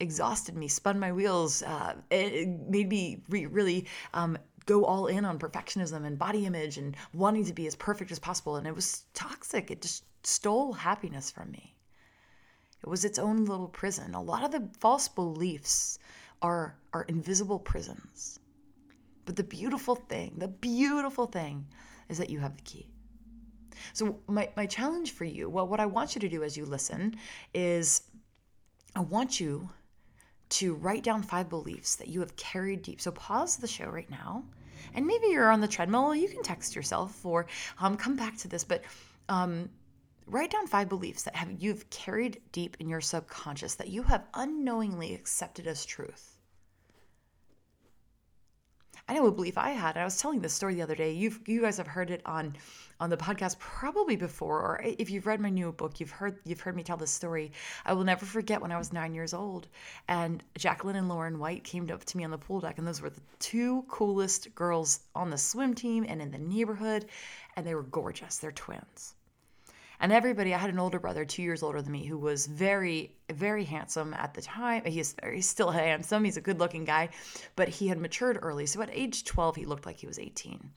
Exhausted 0.00 0.56
me, 0.56 0.66
spun 0.66 0.98
my 0.98 1.12
wheels, 1.12 1.62
uh, 1.62 1.94
it 2.10 2.48
made 2.68 2.88
me 2.88 3.22
re- 3.28 3.46
really 3.46 3.86
um, 4.14 4.36
go 4.66 4.84
all 4.84 5.06
in 5.06 5.24
on 5.24 5.38
perfectionism 5.38 6.04
and 6.04 6.18
body 6.18 6.46
image 6.46 6.78
and 6.78 6.96
wanting 7.12 7.44
to 7.44 7.52
be 7.52 7.66
as 7.66 7.76
perfect 7.76 8.10
as 8.10 8.18
possible. 8.18 8.56
And 8.56 8.66
it 8.66 8.74
was 8.74 9.04
toxic. 9.14 9.70
It 9.70 9.82
just 9.82 10.04
stole 10.22 10.72
happiness 10.72 11.30
from 11.30 11.50
me. 11.50 11.74
It 12.82 12.88
was 12.88 13.04
its 13.04 13.18
own 13.18 13.44
little 13.44 13.68
prison. 13.68 14.14
A 14.14 14.22
lot 14.22 14.44
of 14.44 14.52
the 14.52 14.68
false 14.78 15.08
beliefs 15.08 15.98
are, 16.42 16.76
are 16.92 17.02
invisible 17.04 17.58
prisons. 17.58 18.38
But 19.26 19.36
the 19.36 19.44
beautiful 19.44 19.94
thing, 19.94 20.34
the 20.38 20.48
beautiful 20.48 21.26
thing 21.26 21.66
is 22.08 22.18
that 22.18 22.30
you 22.30 22.40
have 22.40 22.56
the 22.56 22.62
key. 22.62 22.90
So, 23.92 24.18
my, 24.26 24.50
my 24.56 24.66
challenge 24.66 25.12
for 25.12 25.24
you, 25.24 25.48
well, 25.48 25.66
what 25.66 25.80
I 25.80 25.86
want 25.86 26.14
you 26.14 26.20
to 26.20 26.28
do 26.28 26.42
as 26.42 26.56
you 26.56 26.66
listen 26.66 27.16
is 27.54 28.02
I 28.94 29.00
want 29.00 29.40
you 29.40 29.70
to 30.50 30.74
write 30.74 31.02
down 31.02 31.22
five 31.22 31.48
beliefs 31.48 31.96
that 31.96 32.08
you 32.08 32.20
have 32.20 32.36
carried 32.36 32.82
deep. 32.82 33.00
So, 33.00 33.10
pause 33.10 33.56
the 33.56 33.68
show 33.68 33.86
right 33.86 34.10
now. 34.10 34.44
And 34.94 35.06
maybe 35.06 35.28
you're 35.28 35.50
on 35.50 35.60
the 35.60 35.68
treadmill, 35.68 36.14
you 36.14 36.28
can 36.28 36.42
text 36.42 36.74
yourself 36.74 37.24
or 37.24 37.46
um, 37.78 37.96
come 37.96 38.16
back 38.16 38.36
to 38.38 38.48
this, 38.48 38.64
but 38.64 38.82
um, 39.28 39.68
write 40.26 40.50
down 40.50 40.66
five 40.66 40.88
beliefs 40.88 41.22
that 41.24 41.36
have 41.36 41.52
you've 41.58 41.88
carried 41.90 42.40
deep 42.52 42.76
in 42.80 42.88
your 42.88 43.00
subconscious 43.00 43.74
that 43.76 43.88
you 43.88 44.02
have 44.02 44.26
unknowingly 44.34 45.14
accepted 45.14 45.66
as 45.66 45.84
truth. 45.84 46.39
I 49.10 49.14
know 49.14 49.26
a 49.26 49.32
belief 49.32 49.58
I 49.58 49.70
had. 49.70 49.96
I 49.96 50.04
was 50.04 50.18
telling 50.18 50.40
this 50.40 50.52
story 50.52 50.76
the 50.76 50.82
other 50.82 50.94
day. 50.94 51.10
You 51.10 51.34
you 51.44 51.62
guys 51.62 51.78
have 51.78 51.88
heard 51.88 52.12
it 52.12 52.22
on 52.24 52.54
on 53.00 53.10
the 53.10 53.16
podcast 53.16 53.58
probably 53.58 54.14
before, 54.14 54.60
or 54.60 54.80
if 54.84 55.10
you've 55.10 55.26
read 55.26 55.40
my 55.40 55.50
new 55.50 55.72
book, 55.72 55.98
you've 55.98 56.12
heard 56.12 56.38
you've 56.44 56.60
heard 56.60 56.76
me 56.76 56.84
tell 56.84 56.96
this 56.96 57.10
story. 57.10 57.50
I 57.84 57.92
will 57.92 58.04
never 58.04 58.24
forget 58.24 58.62
when 58.62 58.70
I 58.70 58.78
was 58.78 58.92
nine 58.92 59.12
years 59.12 59.34
old, 59.34 59.66
and 60.06 60.44
Jacqueline 60.56 60.94
and 60.94 61.08
Lauren 61.08 61.40
White 61.40 61.64
came 61.64 61.90
up 61.90 62.04
to 62.04 62.16
me 62.16 62.22
on 62.22 62.30
the 62.30 62.38
pool 62.38 62.60
deck, 62.60 62.78
and 62.78 62.86
those 62.86 63.02
were 63.02 63.10
the 63.10 63.20
two 63.40 63.82
coolest 63.88 64.54
girls 64.54 65.00
on 65.16 65.28
the 65.28 65.38
swim 65.38 65.74
team 65.74 66.06
and 66.08 66.22
in 66.22 66.30
the 66.30 66.38
neighborhood, 66.38 67.06
and 67.56 67.66
they 67.66 67.74
were 67.74 67.82
gorgeous. 67.82 68.38
They're 68.38 68.52
twins. 68.52 69.16
And 70.00 70.12
everybody, 70.12 70.54
I 70.54 70.58
had 70.58 70.70
an 70.70 70.78
older 70.78 70.98
brother, 70.98 71.26
two 71.26 71.42
years 71.42 71.62
older 71.62 71.82
than 71.82 71.92
me, 71.92 72.06
who 72.06 72.16
was 72.16 72.46
very, 72.46 73.14
very 73.30 73.64
handsome 73.64 74.14
at 74.14 74.32
the 74.32 74.40
time. 74.40 74.84
He's, 74.86 75.14
he's 75.30 75.48
still 75.48 75.70
handsome. 75.70 76.24
He's 76.24 76.38
a 76.38 76.40
good 76.40 76.58
looking 76.58 76.86
guy, 76.86 77.10
but 77.54 77.68
he 77.68 77.88
had 77.88 77.98
matured 77.98 78.38
early. 78.40 78.64
So 78.64 78.80
at 78.80 78.88
age 78.92 79.24
12, 79.24 79.56
he 79.56 79.66
looked 79.66 79.84
like 79.84 79.98
he 79.98 80.06
was 80.06 80.18
18. 80.18 80.70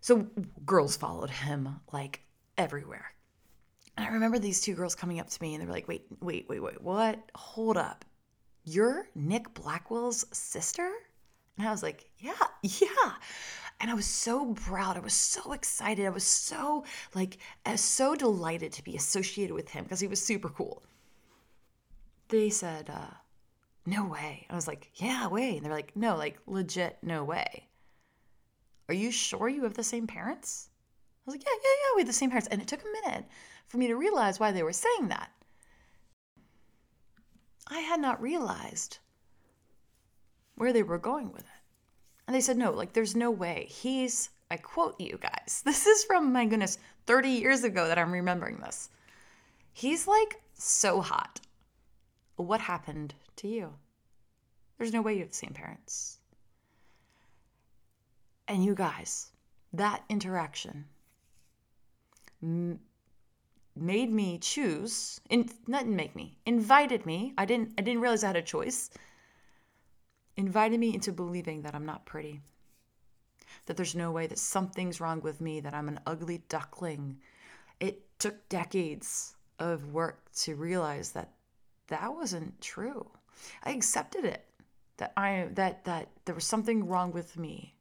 So 0.00 0.26
girls 0.64 0.96
followed 0.96 1.30
him 1.30 1.80
like 1.92 2.22
everywhere. 2.56 3.12
And 3.96 4.06
I 4.06 4.10
remember 4.10 4.38
these 4.38 4.60
two 4.60 4.74
girls 4.74 4.94
coming 4.94 5.20
up 5.20 5.28
to 5.28 5.42
me 5.42 5.54
and 5.54 5.62
they 5.62 5.66
were 5.66 5.72
like, 5.72 5.86
wait, 5.86 6.06
wait, 6.20 6.46
wait, 6.48 6.62
wait, 6.62 6.82
what? 6.82 7.18
Hold 7.34 7.76
up. 7.76 8.04
You're 8.64 9.06
Nick 9.14 9.52
Blackwell's 9.52 10.24
sister? 10.32 10.90
And 11.58 11.68
I 11.68 11.70
was 11.70 11.82
like, 11.82 12.08
yeah, 12.18 12.32
yeah. 12.62 13.12
And 13.80 13.90
I 13.90 13.94
was 13.94 14.06
so 14.06 14.54
proud. 14.54 14.96
I 14.96 15.00
was 15.00 15.14
so 15.14 15.52
excited. 15.52 16.06
I 16.06 16.10
was 16.10 16.24
so 16.24 16.84
like 17.14 17.38
I 17.66 17.76
so 17.76 18.14
delighted 18.14 18.72
to 18.72 18.84
be 18.84 18.96
associated 18.96 19.54
with 19.54 19.68
him 19.70 19.84
because 19.84 20.00
he 20.00 20.06
was 20.06 20.22
super 20.22 20.48
cool. 20.48 20.82
They 22.28 22.50
said, 22.50 22.88
uh, 22.88 23.14
no 23.86 24.06
way. 24.06 24.46
I 24.48 24.54
was 24.54 24.66
like, 24.66 24.90
yeah, 24.94 25.26
way. 25.28 25.56
And 25.56 25.64
they're 25.64 25.72
like, 25.72 25.94
no, 25.94 26.16
like 26.16 26.38
legit, 26.46 26.98
no 27.02 27.24
way. 27.24 27.68
Are 28.88 28.94
you 28.94 29.10
sure 29.10 29.48
you 29.48 29.64
have 29.64 29.74
the 29.74 29.84
same 29.84 30.06
parents? 30.06 30.70
I 31.26 31.30
was 31.30 31.34
like, 31.34 31.44
yeah, 31.44 31.52
yeah, 31.52 31.70
yeah, 31.70 31.96
we 31.96 32.00
have 32.02 32.06
the 32.06 32.12
same 32.12 32.30
parents. 32.30 32.48
And 32.48 32.60
it 32.60 32.68
took 32.68 32.82
a 32.82 33.08
minute 33.08 33.24
for 33.66 33.78
me 33.78 33.86
to 33.88 33.96
realize 33.96 34.38
why 34.38 34.52
they 34.52 34.62
were 34.62 34.72
saying 34.72 35.08
that. 35.08 35.30
I 37.66 37.80
had 37.80 38.00
not 38.00 38.20
realized 38.20 38.98
where 40.56 40.72
they 40.72 40.82
were 40.82 40.98
going 40.98 41.32
with 41.32 41.42
it. 41.42 41.62
And 42.26 42.34
they 42.34 42.40
said, 42.40 42.56
no, 42.56 42.70
like, 42.70 42.92
there's 42.92 43.16
no 43.16 43.30
way. 43.30 43.66
He's, 43.68 44.30
I 44.50 44.56
quote 44.56 44.98
you 45.00 45.18
guys, 45.20 45.62
this 45.64 45.86
is 45.86 46.04
from, 46.04 46.32
my 46.32 46.46
goodness, 46.46 46.78
30 47.06 47.28
years 47.28 47.64
ago 47.64 47.88
that 47.88 47.98
I'm 47.98 48.12
remembering 48.12 48.58
this. 48.58 48.90
He's 49.72 50.06
like 50.06 50.40
so 50.54 51.00
hot. 51.00 51.40
What 52.36 52.60
happened 52.60 53.14
to 53.36 53.48
you? 53.48 53.74
There's 54.78 54.92
no 54.92 55.02
way 55.02 55.14
you 55.14 55.20
have 55.20 55.30
the 55.30 55.34
same 55.34 55.54
parents. 55.54 56.18
And 58.48 58.64
you 58.64 58.74
guys, 58.74 59.30
that 59.72 60.02
interaction 60.08 60.84
made 62.42 64.12
me 64.12 64.38
choose, 64.38 65.20
in, 65.30 65.48
not 65.66 65.86
make 65.86 66.14
me, 66.14 66.36
invited 66.46 67.06
me. 67.06 67.32
I 67.38 67.44
didn't, 67.44 67.72
I 67.78 67.82
didn't 67.82 68.00
realize 68.00 68.22
I 68.22 68.28
had 68.28 68.36
a 68.36 68.42
choice 68.42 68.90
invited 70.36 70.80
me 70.80 70.94
into 70.94 71.12
believing 71.12 71.62
that 71.62 71.74
I'm 71.74 71.86
not 71.86 72.06
pretty, 72.06 72.40
that 73.66 73.76
there's 73.76 73.94
no 73.94 74.10
way 74.10 74.26
that 74.26 74.38
something's 74.38 75.00
wrong 75.00 75.20
with 75.20 75.40
me, 75.40 75.60
that 75.60 75.74
I'm 75.74 75.88
an 75.88 76.00
ugly 76.06 76.42
duckling. 76.48 77.18
It 77.80 78.02
took 78.18 78.48
decades 78.48 79.34
of 79.58 79.92
work 79.92 80.30
to 80.42 80.56
realize 80.56 81.12
that 81.12 81.30
that 81.88 82.14
wasn't 82.14 82.60
true. 82.60 83.06
I 83.62 83.70
accepted 83.70 84.24
it. 84.24 84.44
That 84.96 85.12
I 85.16 85.48
that 85.54 85.84
that 85.84 86.08
there 86.24 86.34
was 86.34 86.44
something 86.44 86.86
wrong 86.86 87.12
with 87.12 87.36
me. 87.36 87.74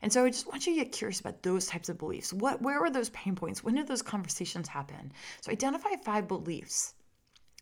And 0.00 0.12
so 0.12 0.24
I 0.24 0.30
just 0.30 0.46
want 0.46 0.66
you 0.66 0.74
to 0.74 0.80
get 0.80 0.92
curious 0.92 1.20
about 1.20 1.42
those 1.42 1.66
types 1.66 1.88
of 1.88 1.98
beliefs. 1.98 2.32
What 2.32 2.62
where 2.62 2.80
were 2.80 2.90
those 2.90 3.10
pain 3.10 3.34
points? 3.34 3.62
When 3.62 3.74
did 3.74 3.86
those 3.86 4.02
conversations 4.02 4.68
happen? 4.68 5.12
So 5.42 5.52
identify 5.52 5.90
five 6.02 6.28
beliefs 6.28 6.94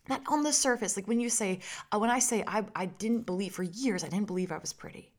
that 0.07 0.21
on 0.27 0.43
the 0.43 0.53
surface, 0.53 0.97
like 0.97 1.07
when 1.07 1.19
you 1.19 1.29
say, 1.29 1.59
uh, 1.91 1.99
when 1.99 2.09
I 2.09 2.19
say 2.19 2.43
I, 2.45 2.65
I 2.75 2.87
didn't 2.87 3.25
believe 3.25 3.53
for 3.53 3.63
years, 3.63 4.03
I 4.03 4.09
didn't 4.09 4.27
believe 4.27 4.51
I 4.51 4.57
was 4.57 4.73
pretty. 4.73 5.13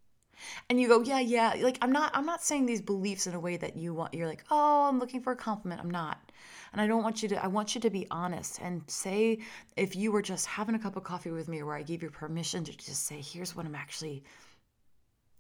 And 0.69 0.81
you 0.81 0.89
go, 0.89 1.01
yeah, 1.01 1.21
yeah. 1.21 1.55
Like 1.61 1.79
I'm 1.81 1.93
not, 1.93 2.11
I'm 2.15 2.27
not 2.27 2.43
saying 2.43 2.67
these 2.67 2.83
beliefs 2.83 3.27
in 3.27 3.35
a 3.35 3.41
way 3.41 3.57
that 3.57 3.77
you 3.77 3.95
want. 3.95 4.13
You're 4.13 4.29
like, 4.29 4.45
oh, 4.51 4.87
I'm 4.89 4.99
looking 4.99 5.23
for 5.23 5.33
a 5.33 5.37
compliment. 5.37 5.81
I'm 5.81 5.91
not. 5.91 6.33
And 6.73 6.81
I 6.81 6.87
don't 6.87 7.03
want 7.03 7.23
you 7.23 7.29
to. 7.31 7.43
I 7.43 7.47
want 7.47 7.75
you 7.75 7.81
to 7.81 7.91
be 7.91 8.07
honest 8.11 8.59
and 8.61 8.83
say 8.89 9.39
if 9.77 9.95
you 9.97 10.13
were 10.13 10.23
just 10.23 10.45
having 10.45 10.75
a 10.75 10.79
cup 10.79 10.97
of 10.97 11.05
coffee 11.05 11.31
with 11.31 11.49
me, 11.49 11.63
where 11.63 11.77
I 11.77 11.83
gave 11.83 12.03
you 12.03 12.11
permission 12.11 12.65
to 12.65 12.77
just 12.77 13.07
say, 13.07 13.21
here's 13.21 13.55
what 13.55 13.65
I'm 13.65 13.75
actually. 13.75 14.25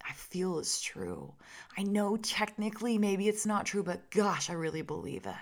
I 0.06 0.12
feel 0.12 0.58
is 0.58 0.80
true. 0.80 1.32
I 1.78 1.82
know 1.82 2.16
technically 2.16 2.98
maybe 2.98 3.26
it's 3.26 3.46
not 3.46 3.66
true, 3.66 3.82
but 3.82 4.10
gosh, 4.10 4.50
I 4.50 4.52
really 4.52 4.82
believe 4.82 5.26
it. 5.26 5.34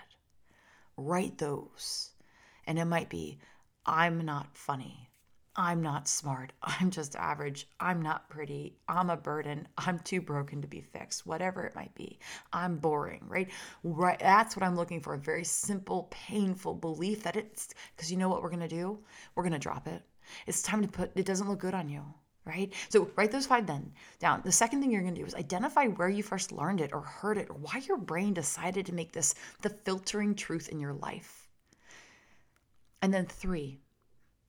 Write 0.97 1.37
those. 1.37 2.11
And 2.67 2.79
it 2.79 2.85
might 2.85 3.09
be, 3.09 3.39
I'm 3.85 4.25
not 4.25 4.57
funny. 4.57 5.09
I'm 5.57 5.83
not 5.83 6.09
smart. 6.09 6.53
I'm 6.63 6.91
just 6.91 7.17
average. 7.17 7.69
I'm 7.81 8.01
not 8.01 8.29
pretty. 8.31 8.79
I'm 8.89 9.11
a 9.11 9.17
burden. 9.17 9.69
I'm 9.77 9.99
too 9.99 10.21
broken 10.21 10.63
to 10.63 10.69
be 10.69 10.81
fixed, 10.81 11.27
whatever 11.27 11.65
it 11.65 11.75
might 11.75 11.95
be. 11.95 12.21
I'm 12.53 12.77
boring, 12.77 13.25
right? 13.27 13.51
Right. 13.83 14.19
That's 14.19 14.57
what 14.57 14.63
I'm 14.63 14.77
looking 14.77 15.01
for. 15.01 15.15
A 15.15 15.19
very 15.19 15.45
simple, 15.45 16.09
painful 16.11 16.75
belief 16.75 17.25
that 17.25 17.37
it's 17.37 17.75
because 17.97 18.11
you 18.11 18.17
know 18.17 18.29
what 18.29 18.43
we're 18.43 18.51
going 18.51 18.61
to 18.61 18.69
do? 18.69 19.01
We're 19.35 19.43
going 19.43 19.53
to 19.53 19.59
drop 19.59 19.89
it. 19.89 20.03
It's 20.47 20.63
time 20.63 20.81
to 20.83 20.89
put 20.89 21.11
it 21.17 21.27
doesn't 21.27 21.49
look 21.49 21.59
good 21.59 21.75
on 21.75 21.89
you, 21.89 22.03
right? 22.45 22.73
So 22.89 23.11
write 23.17 23.33
those 23.33 23.47
five 23.47 23.67
then 23.67 23.93
down. 24.21 24.43
The 24.45 24.53
second 24.53 24.81
thing 24.81 24.91
you're 24.91 25.03
going 25.03 25.15
to 25.15 25.21
do 25.21 25.27
is 25.27 25.35
identify 25.35 25.87
where 25.87 26.09
you 26.09 26.23
first 26.23 26.53
learned 26.53 26.81
it 26.81 26.93
or 26.93 27.01
heard 27.01 27.37
it 27.37 27.51
or 27.51 27.57
why 27.57 27.83
your 27.87 27.99
brain 27.99 28.33
decided 28.33 28.87
to 28.87 28.95
make 28.95 29.13
this 29.13 29.35
the 29.61 29.71
filtering 29.71 30.35
truth 30.35 30.69
in 30.69 30.79
your 30.81 30.95
life. 30.95 31.42
And 33.03 33.13
then 33.13 33.27
three, 33.27 33.81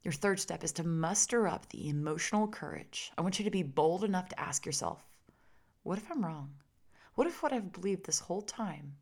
Your 0.03 0.12
third 0.12 0.39
step 0.39 0.63
is 0.63 0.74
to 0.74 0.83
muster 0.83 1.48
up 1.48 1.69
the 1.69 1.88
emotional 1.88 2.48
courage. 2.48 3.12
I 3.17 3.22
want 3.22 3.39
you 3.39 3.45
to 3.45 3.51
be 3.51 3.63
bold 3.63 4.03
enough 4.03 4.27
to 4.29 4.39
ask 4.39 4.65
yourself, 4.65 5.01
what 5.83 5.98
if 5.98 6.12
I'm 6.12 6.24
wrong? 6.25 6.50
What 7.15 7.27
if 7.27 7.41
what 7.41 7.53
I've 7.53 7.72
believed 7.72 8.05
this 8.05 8.19
whole 8.19 8.41
time 8.41 8.95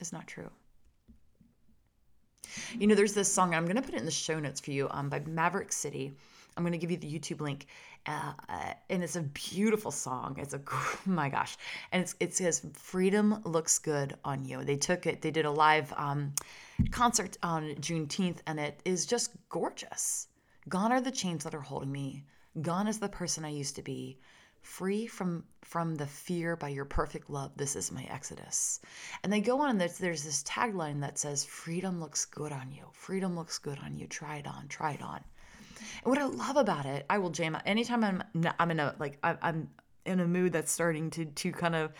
is 0.00 0.12
not 0.12 0.26
true? 0.26 0.50
You 2.78 2.88
know, 2.88 2.94
there's 2.96 3.14
this 3.14 3.32
song, 3.32 3.54
I'm 3.54 3.64
going 3.64 3.76
to 3.76 3.82
put 3.82 3.94
it 3.94 3.98
in 3.98 4.04
the 4.04 4.10
show 4.10 4.40
notes 4.40 4.60
for 4.60 4.72
you 4.72 4.88
um, 4.90 5.08
by 5.08 5.20
Maverick 5.20 5.72
City. 5.72 6.12
I'm 6.56 6.62
going 6.62 6.72
to 6.72 6.78
give 6.78 6.90
you 6.90 6.96
the 6.96 7.12
YouTube 7.12 7.40
link. 7.40 7.66
Uh, 8.06 8.32
and 8.90 9.02
it's 9.02 9.16
a 9.16 9.22
beautiful 9.22 9.90
song. 9.90 10.36
It's 10.38 10.54
a, 10.54 10.60
my 11.06 11.28
gosh. 11.28 11.56
And 11.92 12.02
it's, 12.02 12.14
it 12.20 12.34
says, 12.34 12.66
Freedom 12.74 13.40
Looks 13.44 13.78
Good 13.78 14.16
on 14.24 14.44
You. 14.44 14.62
They 14.62 14.76
took 14.76 15.06
it, 15.06 15.22
they 15.22 15.30
did 15.30 15.46
a 15.46 15.50
live 15.50 15.92
um, 15.96 16.34
concert 16.90 17.38
on 17.42 17.74
Juneteenth, 17.76 18.38
and 18.46 18.60
it 18.60 18.80
is 18.84 19.06
just 19.06 19.30
gorgeous. 19.48 20.28
Gone 20.68 20.92
are 20.92 21.00
the 21.00 21.10
chains 21.10 21.44
that 21.44 21.54
are 21.54 21.60
holding 21.60 21.92
me. 21.92 22.24
Gone 22.60 22.88
is 22.88 22.98
the 22.98 23.08
person 23.08 23.44
I 23.44 23.50
used 23.50 23.76
to 23.76 23.82
be 23.82 24.18
free 24.64 25.06
from 25.06 25.44
from 25.62 25.94
the 25.94 26.06
fear 26.06 26.56
by 26.56 26.70
your 26.70 26.86
perfect 26.86 27.28
love 27.28 27.52
this 27.54 27.76
is 27.76 27.92
my 27.92 28.02
exodus 28.04 28.80
and 29.22 29.30
they 29.30 29.40
go 29.40 29.60
on 29.60 29.68
and 29.68 29.80
there's, 29.80 29.98
there's 29.98 30.24
this 30.24 30.42
tagline 30.42 31.00
that 31.02 31.18
says 31.18 31.44
freedom 31.44 32.00
looks 32.00 32.24
good 32.24 32.50
on 32.50 32.72
you 32.72 32.84
freedom 32.92 33.36
looks 33.36 33.58
good 33.58 33.78
on 33.84 33.98
you 33.98 34.06
try 34.06 34.36
it 34.36 34.46
on 34.46 34.66
try 34.68 34.92
it 34.92 35.02
on 35.02 35.22
and 35.78 36.10
what 36.10 36.18
i 36.18 36.24
love 36.24 36.56
about 36.56 36.86
it 36.86 37.04
i 37.10 37.18
will 37.18 37.30
jam 37.30 37.54
out 37.54 37.62
anytime 37.66 38.04
i'm 38.04 38.22
i'm 38.58 38.70
in 38.70 38.80
a 38.80 38.94
like 38.98 39.18
i'm 39.22 39.68
in 40.06 40.20
a 40.20 40.26
mood 40.26 40.52
that's 40.52 40.72
starting 40.72 41.10
to 41.10 41.24
to 41.24 41.52
kind 41.52 41.74
of 41.74 41.92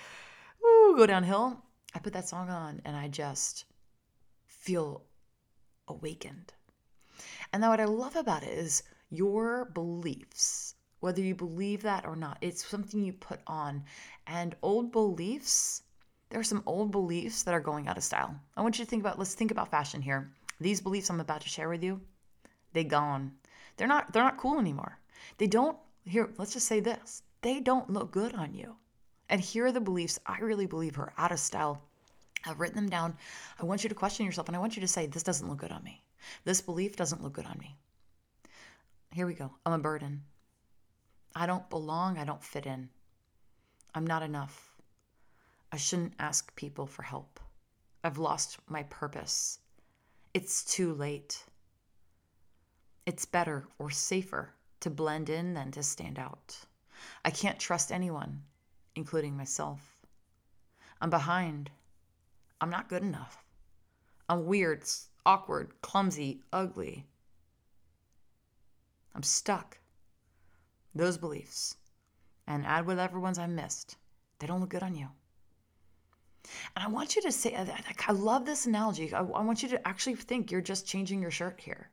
ooh, 0.64 0.94
go 0.96 1.06
downhill 1.06 1.62
i 1.94 1.98
put 1.98 2.12
that 2.12 2.28
song 2.28 2.50
on 2.50 2.80
and 2.84 2.96
i 2.96 3.08
just 3.08 3.64
feel 4.46 5.02
awakened 5.88 6.52
and 7.52 7.60
now 7.60 7.70
what 7.70 7.80
i 7.80 7.84
love 7.84 8.16
about 8.16 8.42
it 8.42 8.56
is 8.58 8.82
your 9.10 9.66
beliefs 9.66 10.74
whether 11.04 11.20
you 11.20 11.34
believe 11.34 11.82
that 11.82 12.06
or 12.06 12.16
not. 12.16 12.38
It's 12.40 12.66
something 12.66 13.04
you 13.04 13.12
put 13.12 13.38
on. 13.46 13.84
And 14.26 14.56
old 14.62 14.90
beliefs, 14.90 15.82
there 16.30 16.40
are 16.40 16.50
some 16.52 16.62
old 16.64 16.92
beliefs 16.92 17.42
that 17.42 17.52
are 17.52 17.60
going 17.60 17.88
out 17.88 17.98
of 17.98 18.02
style. 18.02 18.34
I 18.56 18.62
want 18.62 18.78
you 18.78 18.86
to 18.86 18.90
think 18.90 19.02
about, 19.02 19.18
let's 19.18 19.34
think 19.34 19.50
about 19.50 19.70
fashion 19.70 20.00
here. 20.00 20.32
These 20.62 20.80
beliefs 20.80 21.10
I'm 21.10 21.20
about 21.20 21.42
to 21.42 21.48
share 21.50 21.68
with 21.68 21.84
you, 21.84 22.00
they 22.72 22.84
gone. 22.84 23.32
They're 23.76 23.88
not 23.88 24.12
they're 24.12 24.22
not 24.22 24.38
cool 24.38 24.58
anymore. 24.58 24.98
They 25.38 25.46
don't 25.46 25.76
here, 26.04 26.30
let's 26.36 26.52
just 26.52 26.66
say 26.66 26.80
this. 26.80 27.22
They 27.40 27.60
don't 27.60 27.90
look 27.90 28.10
good 28.10 28.34
on 28.34 28.54
you. 28.54 28.76
And 29.28 29.40
here 29.40 29.66
are 29.66 29.72
the 29.72 29.80
beliefs 29.80 30.18
I 30.26 30.38
really 30.38 30.66
believe 30.66 30.98
are 30.98 31.14
out 31.16 31.32
of 31.32 31.40
style. 31.40 31.82
I've 32.46 32.60
written 32.60 32.76
them 32.76 32.90
down. 32.90 33.16
I 33.58 33.64
want 33.64 33.82
you 33.82 33.88
to 33.88 33.94
question 33.94 34.26
yourself 34.26 34.48
and 34.48 34.56
I 34.56 34.60
want 34.60 34.76
you 34.76 34.82
to 34.82 34.88
say, 34.88 35.06
this 35.06 35.22
doesn't 35.22 35.48
look 35.48 35.58
good 35.58 35.72
on 35.72 35.82
me. 35.82 36.02
This 36.44 36.60
belief 36.60 36.96
doesn't 36.96 37.22
look 37.22 37.32
good 37.32 37.46
on 37.46 37.58
me. 37.58 37.76
Here 39.12 39.26
we 39.26 39.34
go. 39.34 39.50
I'm 39.64 39.72
a 39.72 39.78
burden. 39.78 40.22
I 41.34 41.46
don't 41.46 41.68
belong. 41.70 42.18
I 42.18 42.24
don't 42.24 42.44
fit 42.44 42.66
in. 42.66 42.90
I'm 43.94 44.06
not 44.06 44.22
enough. 44.22 44.76
I 45.72 45.76
shouldn't 45.76 46.14
ask 46.18 46.54
people 46.54 46.86
for 46.86 47.02
help. 47.02 47.40
I've 48.02 48.18
lost 48.18 48.58
my 48.68 48.82
purpose. 48.84 49.58
It's 50.34 50.64
too 50.64 50.92
late. 50.94 51.44
It's 53.06 53.26
better 53.26 53.66
or 53.78 53.90
safer 53.90 54.54
to 54.80 54.90
blend 54.90 55.28
in 55.28 55.54
than 55.54 55.70
to 55.73 55.82
stand 55.82 56.18
out. 56.18 56.58
I 57.25 57.30
can't 57.30 57.58
trust 57.58 57.92
anyone, 57.92 58.42
including 58.94 59.37
myself. 59.37 59.80
I'm 61.00 61.11
behind. 61.11 61.70
I'm 62.61 62.70
not 62.70 62.88
good 62.88 63.02
enough. 63.02 63.44
I'm 64.28 64.46
weird, 64.46 64.84
awkward, 65.26 65.73
clumsy, 65.82 66.40
ugly. 66.52 67.06
I'm 69.14 69.23
stuck 69.23 69.78
those 70.94 71.18
beliefs 71.18 71.76
and 72.46 72.64
add 72.64 72.87
whatever 72.87 73.20
ones 73.20 73.38
I 73.38 73.46
missed, 73.46 73.96
they 74.38 74.46
don't 74.46 74.61
look 74.61 74.70
good 74.70 74.82
on 74.82 74.94
you. 74.94 75.08
And 76.76 76.85
I 76.85 76.88
want 76.88 77.16
you 77.16 77.22
to 77.22 77.33
say, 77.33 77.55
I 77.55 78.12
love 78.12 78.44
this 78.44 78.66
analogy. 78.66 79.12
I 79.12 79.22
want 79.22 79.62
you 79.62 79.68
to 79.70 79.88
actually 79.88 80.16
think 80.16 80.50
you're 80.50 80.61
just 80.61 80.87
changing 80.87 81.22
your 81.22 81.31
shirt 81.31 81.61
here. 81.61 81.90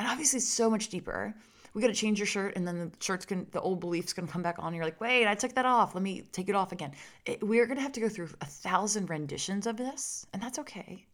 And 0.00 0.08
obviously, 0.08 0.38
it's 0.38 0.48
so 0.48 0.70
much 0.70 0.88
deeper. 0.88 1.34
We 1.74 1.82
got 1.82 1.88
to 1.88 1.92
change 1.92 2.18
your 2.18 2.26
shirt, 2.26 2.56
and 2.56 2.66
then 2.66 2.78
the 2.78 2.90
shirt's 3.00 3.26
going 3.26 3.46
the 3.50 3.60
old 3.60 3.80
beliefs 3.80 4.14
to 4.14 4.22
come 4.22 4.40
back 4.40 4.56
on. 4.58 4.72
You're 4.72 4.82
like, 4.82 4.98
wait, 4.98 5.26
I 5.26 5.34
took 5.34 5.54
that 5.56 5.66
off. 5.66 5.94
Let 5.94 6.02
me 6.02 6.22
take 6.32 6.48
it 6.48 6.54
off 6.54 6.72
again. 6.72 6.92
It, 7.26 7.46
we're 7.46 7.66
to 7.66 7.82
have 7.82 7.92
to 7.92 8.00
go 8.00 8.08
through 8.08 8.30
a 8.40 8.46
thousand 8.46 9.10
renditions 9.10 9.66
of 9.66 9.76
this, 9.76 10.26
and 10.32 10.42
that's 10.42 10.58
okay 10.60 11.06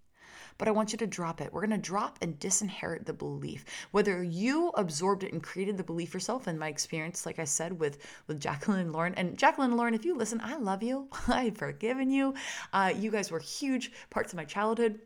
but 0.58 0.68
I 0.68 0.70
want 0.70 0.92
you 0.92 0.98
to 0.98 1.06
drop 1.06 1.42
it. 1.42 1.52
We're 1.52 1.66
going 1.66 1.78
to 1.78 1.86
drop 1.86 2.18
and 2.22 2.38
disinherit 2.38 3.04
the 3.04 3.12
belief. 3.12 3.66
Whether 3.90 4.22
you 4.22 4.68
absorbed 4.70 5.22
it 5.22 5.32
and 5.34 5.42
created 5.42 5.76
the 5.76 5.84
belief 5.84 6.14
yourself, 6.14 6.48
in 6.48 6.58
my 6.58 6.68
experience, 6.68 7.26
like 7.26 7.38
I 7.38 7.44
said 7.44 7.78
with 7.78 7.98
with 8.26 8.40
Jacqueline 8.40 8.78
and 8.78 8.92
Lauren, 8.92 9.14
and 9.16 9.36
Jacqueline 9.36 9.72
and 9.72 9.76
Lauren, 9.76 9.92
if 9.94 10.06
you 10.06 10.16
listen, 10.16 10.40
I 10.42 10.56
love 10.56 10.82
you. 10.82 11.08
I've 11.28 11.58
forgiven 11.58 12.08
you. 12.08 12.34
Uh, 12.72 12.94
you 12.96 13.10
guys 13.10 13.30
were 13.30 13.40
huge 13.40 13.92
parts 14.08 14.32
of 14.32 14.36
my 14.36 14.44
childhood. 14.44 15.00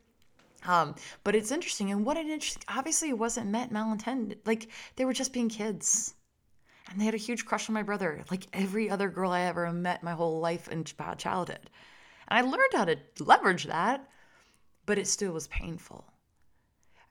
Um, 0.67 0.95
but 1.25 1.35
it's 1.35 1.51
interesting, 1.51 1.91
and 1.91 2.05
what 2.05 2.17
it 2.17 2.27
interesting, 2.27 2.63
obviously 2.69 3.09
it 3.09 3.19
wasn't 3.19 3.49
meant 3.49 3.73
malintended. 3.73 4.39
Like 4.45 4.69
they 4.97 5.05
were 5.05 5.13
just 5.13 5.33
being 5.33 5.49
kids 5.49 6.15
and 6.91 7.01
they 7.01 7.05
had 7.05 7.15
a 7.15 7.19
huge 7.19 7.47
crush 7.47 7.69
on 7.69 7.75
my 7.75 7.83
brother, 7.83 8.25
like 8.31 8.47
every 8.53 8.91
other 8.91 9.09
girl 9.09 9.31
I 9.31 9.43
ever 9.43 9.73
met 9.73 10.03
my 10.03 10.13
whole 10.13 10.41
life 10.41 10.69
and 10.69 10.93
childhood. 11.19 11.71
And 12.29 12.39
I 12.39 12.43
learned 12.43 12.73
how 12.75 12.85
to 12.85 12.99
leverage 13.19 13.65
that 13.65 14.07
but 14.91 14.99
it 14.99 15.07
still 15.07 15.31
was 15.31 15.47
painful. 15.47 16.05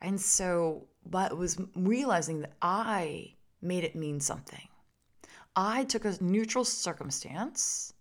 And 0.02 0.20
so, 0.20 0.90
but 1.06 1.38
was 1.38 1.58
realizing 1.76 2.42
that 2.42 2.52
I 2.62 3.36
made 3.62 3.86
it 3.86 3.96
mean 3.96 4.20
something. 4.20 4.68
I 5.56 5.86
took 5.86 6.04
a 6.04 6.22
neutral 6.22 6.66
circumstance 6.66 7.94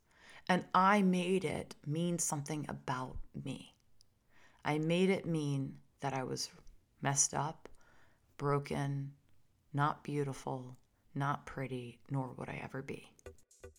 and 0.48 0.64
I 0.74 1.02
made 1.02 1.44
it 1.44 1.76
mean 1.86 2.18
something 2.18 2.66
about 2.68 3.18
me. 3.44 3.74
I 4.68 4.76
made 4.76 5.08
it 5.08 5.24
mean 5.24 5.76
that 6.00 6.12
I 6.12 6.24
was 6.24 6.50
messed 7.00 7.32
up, 7.32 7.70
broken, 8.36 9.12
not 9.72 10.04
beautiful, 10.04 10.76
not 11.14 11.46
pretty, 11.46 12.00
nor 12.10 12.34
would 12.36 12.50
I 12.50 12.60
ever 12.62 12.82
be. 12.82 13.10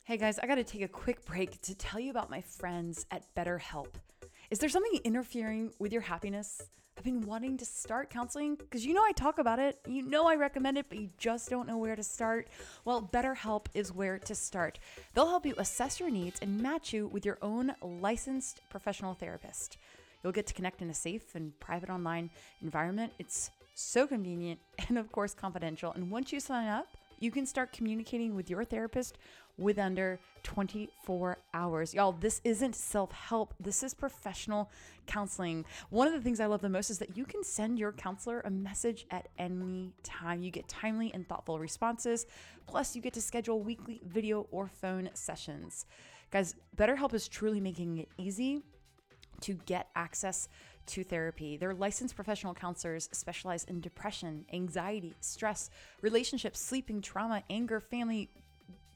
Hey 0.04 0.18
guys, 0.18 0.40
I 0.40 0.48
got 0.48 0.56
to 0.56 0.64
take 0.64 0.82
a 0.82 0.88
quick 0.88 1.24
break 1.26 1.62
to 1.62 1.76
tell 1.76 2.00
you 2.00 2.10
about 2.10 2.32
my 2.32 2.42
friends 2.42 3.06
at 3.12 3.24
BetterHelp. 3.36 3.90
Is 4.50 4.58
there 4.58 4.68
something 4.68 5.00
interfering 5.04 5.72
with 5.78 5.94
your 5.94 6.02
happiness? 6.02 6.60
I've 6.98 7.04
been 7.04 7.22
wanting 7.22 7.58
to 7.58 7.66
start 7.66 8.10
counseling 8.10 8.56
because 8.56 8.84
you 8.84 8.96
know 8.96 9.04
I 9.04 9.12
talk 9.12 9.38
about 9.38 9.60
it. 9.60 9.78
You 9.88 10.02
know 10.02 10.26
I 10.26 10.38
recommend 10.38 10.80
it, 10.80 10.88
but 10.90 10.98
you 10.98 11.10
just 11.20 11.52
don't 11.52 11.68
know 11.68 11.78
where 11.78 11.96
to 11.96 12.04
start. 12.04 12.48
Well, 12.84 13.08
BetterHelp 13.14 13.68
is 13.76 13.94
where 13.94 14.18
to 14.18 14.34
start. 14.34 14.80
They'll 15.14 15.30
help 15.30 15.46
you 15.46 15.54
assess 15.60 16.00
your 16.00 16.10
needs 16.10 16.40
and 16.42 16.60
match 16.60 16.94
you 16.94 17.08
with 17.08 17.28
your 17.28 17.38
own 17.44 17.76
licensed 17.84 18.62
professional 18.72 19.14
therapist. 19.14 19.78
You'll 20.24 20.34
get 20.34 20.48
to 20.48 20.54
connect 20.54 20.82
in 20.82 20.90
a 20.90 20.94
safe 20.94 21.36
and 21.36 21.58
private 21.60 21.90
online 21.90 22.30
environment. 22.62 23.14
It's 23.20 23.52
so 23.76 24.08
convenient 24.08 24.60
and, 24.88 24.98
of 24.98 25.12
course, 25.12 25.34
confidential. 25.34 25.92
And 25.94 26.12
once 26.12 26.32
you 26.32 26.40
sign 26.40 26.68
up, 26.68 26.88
you 27.20 27.32
can 27.32 27.46
start 27.46 27.74
communicating 27.74 28.36
with 28.36 28.50
your 28.50 28.64
therapist 28.64 29.18
with 29.58 29.78
under 29.78 30.20
24 30.44 31.38
hours. 31.54 31.94
Y'all, 31.94 32.14
this 32.14 32.40
isn't 32.46 32.76
self 32.76 33.12
help, 33.12 33.54
this 33.60 33.84
is 33.84 33.94
professional 33.94 34.72
counseling. 35.06 35.66
One 35.90 36.08
of 36.08 36.14
the 36.14 36.22
things 36.22 36.40
I 36.40 36.46
love 36.46 36.62
the 36.62 36.70
most 36.70 36.90
is 36.90 36.98
that 37.00 37.18
you 37.18 37.26
can 37.26 37.44
send 37.44 37.78
your 37.78 37.92
counselor 37.92 38.42
a 38.42 38.50
message 38.50 39.06
at 39.12 39.28
any 39.38 39.92
time. 40.02 40.42
You 40.42 40.52
get 40.52 40.68
timely 40.70 41.12
and 41.14 41.28
thoughtful 41.28 41.60
responses, 41.60 42.26
plus, 42.68 42.96
you 42.96 43.02
get 43.02 43.14
to 43.14 43.22
schedule 43.22 43.62
weekly 43.62 44.02
video 44.08 44.48
or 44.52 44.68
phone 44.68 45.10
sessions. 45.14 45.86
Guys, 46.32 46.56
BetterHelp 46.78 47.14
is 47.14 47.28
truly 47.28 47.60
making 47.60 47.98
it 47.98 48.08
easy 48.18 48.64
to 49.42 49.54
get 49.66 49.90
access 49.96 50.48
to 50.88 51.04
therapy. 51.04 51.58
Their 51.58 51.74
licensed 51.74 52.16
professional 52.16 52.54
counselors 52.54 53.10
specialize 53.12 53.64
in 53.66 53.80
depression, 53.80 54.46
anxiety, 54.52 55.16
stress, 55.20 55.70
relationships, 56.02 56.60
sleeping, 56.60 57.02
trauma, 57.02 57.44
anger, 57.50 57.80
family 57.80 58.30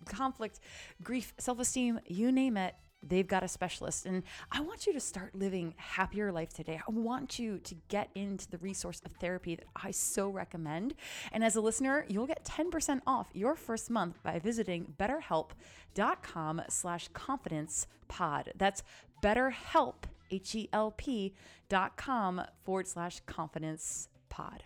conflict, 0.05 0.59
grief, 1.01 1.33
self 1.37 1.59
esteem, 1.59 1.99
you 2.05 2.31
name 2.31 2.57
it. 2.57 2.75
They've 3.05 3.27
got 3.27 3.43
a 3.43 3.47
specialist. 3.49 4.05
And 4.05 4.23
I 4.51 4.61
want 4.61 4.87
you 4.87 4.93
to 4.93 4.99
start 4.99 5.35
living 5.35 5.73
happier 5.77 6.31
life 6.31 6.53
today. 6.53 6.79
I 6.87 6.91
want 6.91 7.37
you 7.37 7.59
to 7.59 7.75
get 7.89 8.09
into 8.15 8.49
the 8.49 8.57
resource 8.59 9.01
of 9.05 9.11
therapy 9.13 9.55
that 9.55 9.65
I 9.75 9.91
so 9.91 10.29
recommend. 10.29 10.95
And 11.33 11.43
as 11.43 11.57
a 11.57 11.61
listener, 11.61 12.05
you'll 12.07 12.27
get 12.27 12.45
10% 12.45 13.01
off 13.05 13.27
your 13.33 13.55
first 13.55 13.89
month 13.89 14.23
by 14.23 14.39
visiting 14.39 14.93
betterhelp.com 14.97 16.61
slash 16.69 17.09
confidence 17.09 17.87
pod. 18.07 18.53
That's 18.55 18.83
betterhelp, 19.21 20.03
H-E-L-P 20.33 21.33
dot 21.69 21.95
com 21.97 22.41
forward 22.63 22.87
slash 22.87 23.19
confidence 23.25 24.09
pod 24.29 24.63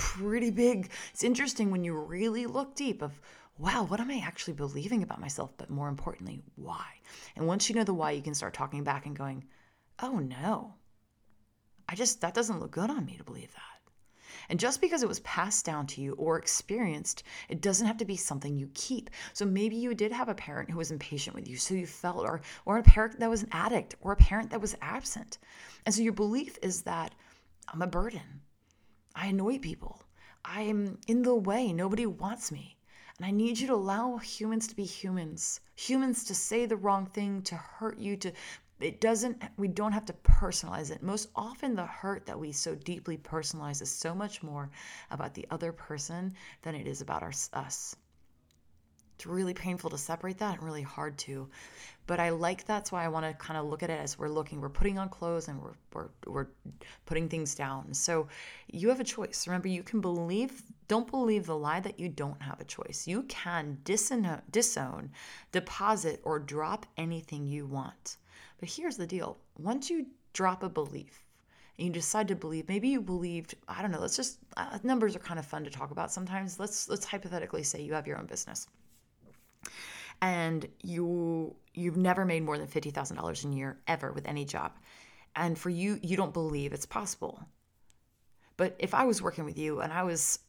pretty 0.00 0.50
big. 0.50 0.90
It's 1.12 1.24
interesting 1.24 1.70
when 1.70 1.84
you 1.84 1.94
really 1.94 2.46
look 2.46 2.74
deep 2.74 3.02
of 3.02 3.12
wow, 3.58 3.84
what 3.84 4.00
am 4.00 4.10
I 4.10 4.22
actually 4.24 4.54
believing 4.54 5.02
about 5.02 5.20
myself? 5.20 5.52
But 5.58 5.68
more 5.68 5.88
importantly, 5.88 6.42
why? 6.56 6.86
And 7.36 7.46
once 7.46 7.68
you 7.68 7.74
know 7.74 7.84
the 7.84 7.92
why, 7.92 8.12
you 8.12 8.22
can 8.22 8.34
start 8.34 8.54
talking 8.54 8.84
back 8.84 9.04
and 9.04 9.14
going, 9.14 9.44
oh 10.02 10.18
no, 10.18 10.74
I 11.86 11.94
just, 11.94 12.22
that 12.22 12.32
doesn't 12.32 12.58
look 12.58 12.70
good 12.70 12.88
on 12.88 13.04
me 13.04 13.18
to 13.18 13.24
believe 13.24 13.52
that. 13.52 13.69
And 14.50 14.58
just 14.58 14.80
because 14.80 15.04
it 15.04 15.08
was 15.08 15.20
passed 15.20 15.64
down 15.64 15.86
to 15.86 16.02
you 16.02 16.14
or 16.14 16.36
experienced, 16.36 17.22
it 17.48 17.60
doesn't 17.60 17.86
have 17.86 17.98
to 17.98 18.04
be 18.04 18.16
something 18.16 18.56
you 18.56 18.68
keep. 18.74 19.08
So 19.32 19.46
maybe 19.46 19.76
you 19.76 19.94
did 19.94 20.10
have 20.10 20.28
a 20.28 20.34
parent 20.34 20.68
who 20.68 20.78
was 20.78 20.90
impatient 20.90 21.36
with 21.36 21.46
you, 21.46 21.56
so 21.56 21.72
you 21.74 21.86
felt, 21.86 22.26
or, 22.26 22.40
or 22.64 22.76
a 22.78 22.82
parent 22.82 23.20
that 23.20 23.30
was 23.30 23.44
an 23.44 23.48
addict, 23.52 23.94
or 24.00 24.10
a 24.10 24.16
parent 24.16 24.50
that 24.50 24.60
was 24.60 24.74
absent. 24.82 25.38
And 25.86 25.94
so 25.94 26.02
your 26.02 26.12
belief 26.12 26.58
is 26.62 26.82
that 26.82 27.14
I'm 27.68 27.80
a 27.80 27.86
burden. 27.86 28.42
I 29.14 29.28
annoy 29.28 29.60
people. 29.60 30.02
I'm 30.44 30.98
in 31.06 31.22
the 31.22 31.36
way. 31.36 31.72
Nobody 31.72 32.06
wants 32.06 32.50
me. 32.50 32.76
And 33.18 33.26
I 33.26 33.30
need 33.30 33.56
you 33.56 33.68
to 33.68 33.74
allow 33.74 34.16
humans 34.16 34.66
to 34.66 34.74
be 34.74 34.84
humans, 34.84 35.60
humans 35.76 36.24
to 36.24 36.34
say 36.34 36.66
the 36.66 36.76
wrong 36.76 37.06
thing, 37.06 37.42
to 37.42 37.54
hurt 37.54 37.98
you, 37.98 38.16
to 38.16 38.32
it 38.80 39.00
doesn't 39.00 39.42
we 39.56 39.68
don't 39.68 39.92
have 39.92 40.06
to 40.06 40.12
personalize 40.24 40.90
it. 40.90 41.02
Most 41.02 41.28
often 41.36 41.74
the 41.74 41.86
hurt 41.86 42.26
that 42.26 42.38
we 42.38 42.52
so 42.52 42.74
deeply 42.74 43.18
personalize 43.18 43.82
is 43.82 43.90
so 43.90 44.14
much 44.14 44.42
more 44.42 44.70
about 45.10 45.34
the 45.34 45.46
other 45.50 45.72
person 45.72 46.34
than 46.62 46.74
it 46.74 46.86
is 46.86 47.00
about 47.00 47.22
our, 47.22 47.32
us. 47.52 47.96
It's 49.14 49.26
really 49.26 49.54
painful 49.54 49.90
to 49.90 49.98
separate 49.98 50.38
that 50.38 50.54
and 50.54 50.62
really 50.62 50.82
hard 50.82 51.18
to 51.18 51.48
but 52.06 52.18
i 52.18 52.30
like 52.30 52.64
that's 52.64 52.90
why 52.90 53.04
i 53.04 53.08
want 53.08 53.26
to 53.26 53.34
kind 53.34 53.58
of 53.58 53.66
look 53.66 53.82
at 53.82 53.90
it 53.90 54.00
as 54.00 54.18
we're 54.18 54.30
looking 54.30 54.60
we're 54.60 54.68
putting 54.68 54.98
on 54.98 55.08
clothes 55.10 55.46
and 55.46 55.62
we're, 55.62 55.74
we're, 55.92 56.08
we're 56.26 56.46
putting 57.06 57.28
things 57.28 57.54
down. 57.54 57.92
So 57.92 58.28
you 58.68 58.88
have 58.88 59.00
a 59.00 59.04
choice. 59.04 59.46
Remember 59.46 59.68
you 59.68 59.82
can 59.82 60.00
believe 60.00 60.62
don't 60.88 61.08
believe 61.10 61.46
the 61.46 61.56
lie 61.56 61.80
that 61.80 62.00
you 62.00 62.08
don't 62.08 62.40
have 62.42 62.60
a 62.60 62.64
choice. 62.64 63.06
You 63.06 63.22
can 63.24 63.78
disown, 63.84 64.42
disown 64.50 65.10
deposit 65.52 66.20
or 66.24 66.38
drop 66.38 66.86
anything 66.96 67.46
you 67.46 67.66
want 67.66 68.16
but 68.60 68.68
here's 68.68 68.96
the 68.96 69.06
deal 69.06 69.38
once 69.58 69.90
you 69.90 70.06
drop 70.32 70.62
a 70.62 70.68
belief, 70.68 71.24
and 71.78 71.86
you 71.86 71.92
decide 71.92 72.28
to 72.28 72.36
believe, 72.36 72.68
maybe 72.68 72.88
you 72.88 73.00
believed, 73.00 73.54
I 73.66 73.82
don't 73.82 73.90
know, 73.90 74.00
let's 74.00 74.16
just, 74.16 74.38
uh, 74.56 74.78
numbers 74.82 75.16
are 75.16 75.20
kind 75.20 75.40
of 75.40 75.46
fun 75.46 75.64
to 75.64 75.70
talk 75.70 75.90
about 75.90 76.12
sometimes. 76.12 76.60
Let's, 76.60 76.88
let's 76.88 77.06
hypothetically 77.06 77.62
say 77.62 77.82
you 77.82 77.94
have 77.94 78.06
your 78.06 78.18
own 78.18 78.26
business 78.26 78.68
and 80.22 80.66
you 80.82 81.54
you've 81.74 81.96
never 81.96 82.24
made 82.24 82.44
more 82.44 82.58
than 82.58 82.66
$50,000 82.66 83.44
a 83.44 83.56
year 83.56 83.78
ever 83.86 84.12
with 84.12 84.26
any 84.26 84.44
job. 84.44 84.72
And 85.36 85.58
for 85.58 85.70
you 85.70 85.98
you 86.02 86.16
don't 86.16 86.32
believe 86.32 86.72
it's 86.72 86.86
possible. 86.86 87.40
But 88.56 88.76
if 88.78 88.92
I 88.92 89.04
was 89.04 89.22
working 89.22 89.44
with 89.44 89.56
you 89.56 89.80
and 89.80 89.92
I 89.92 90.02
was 90.02 90.40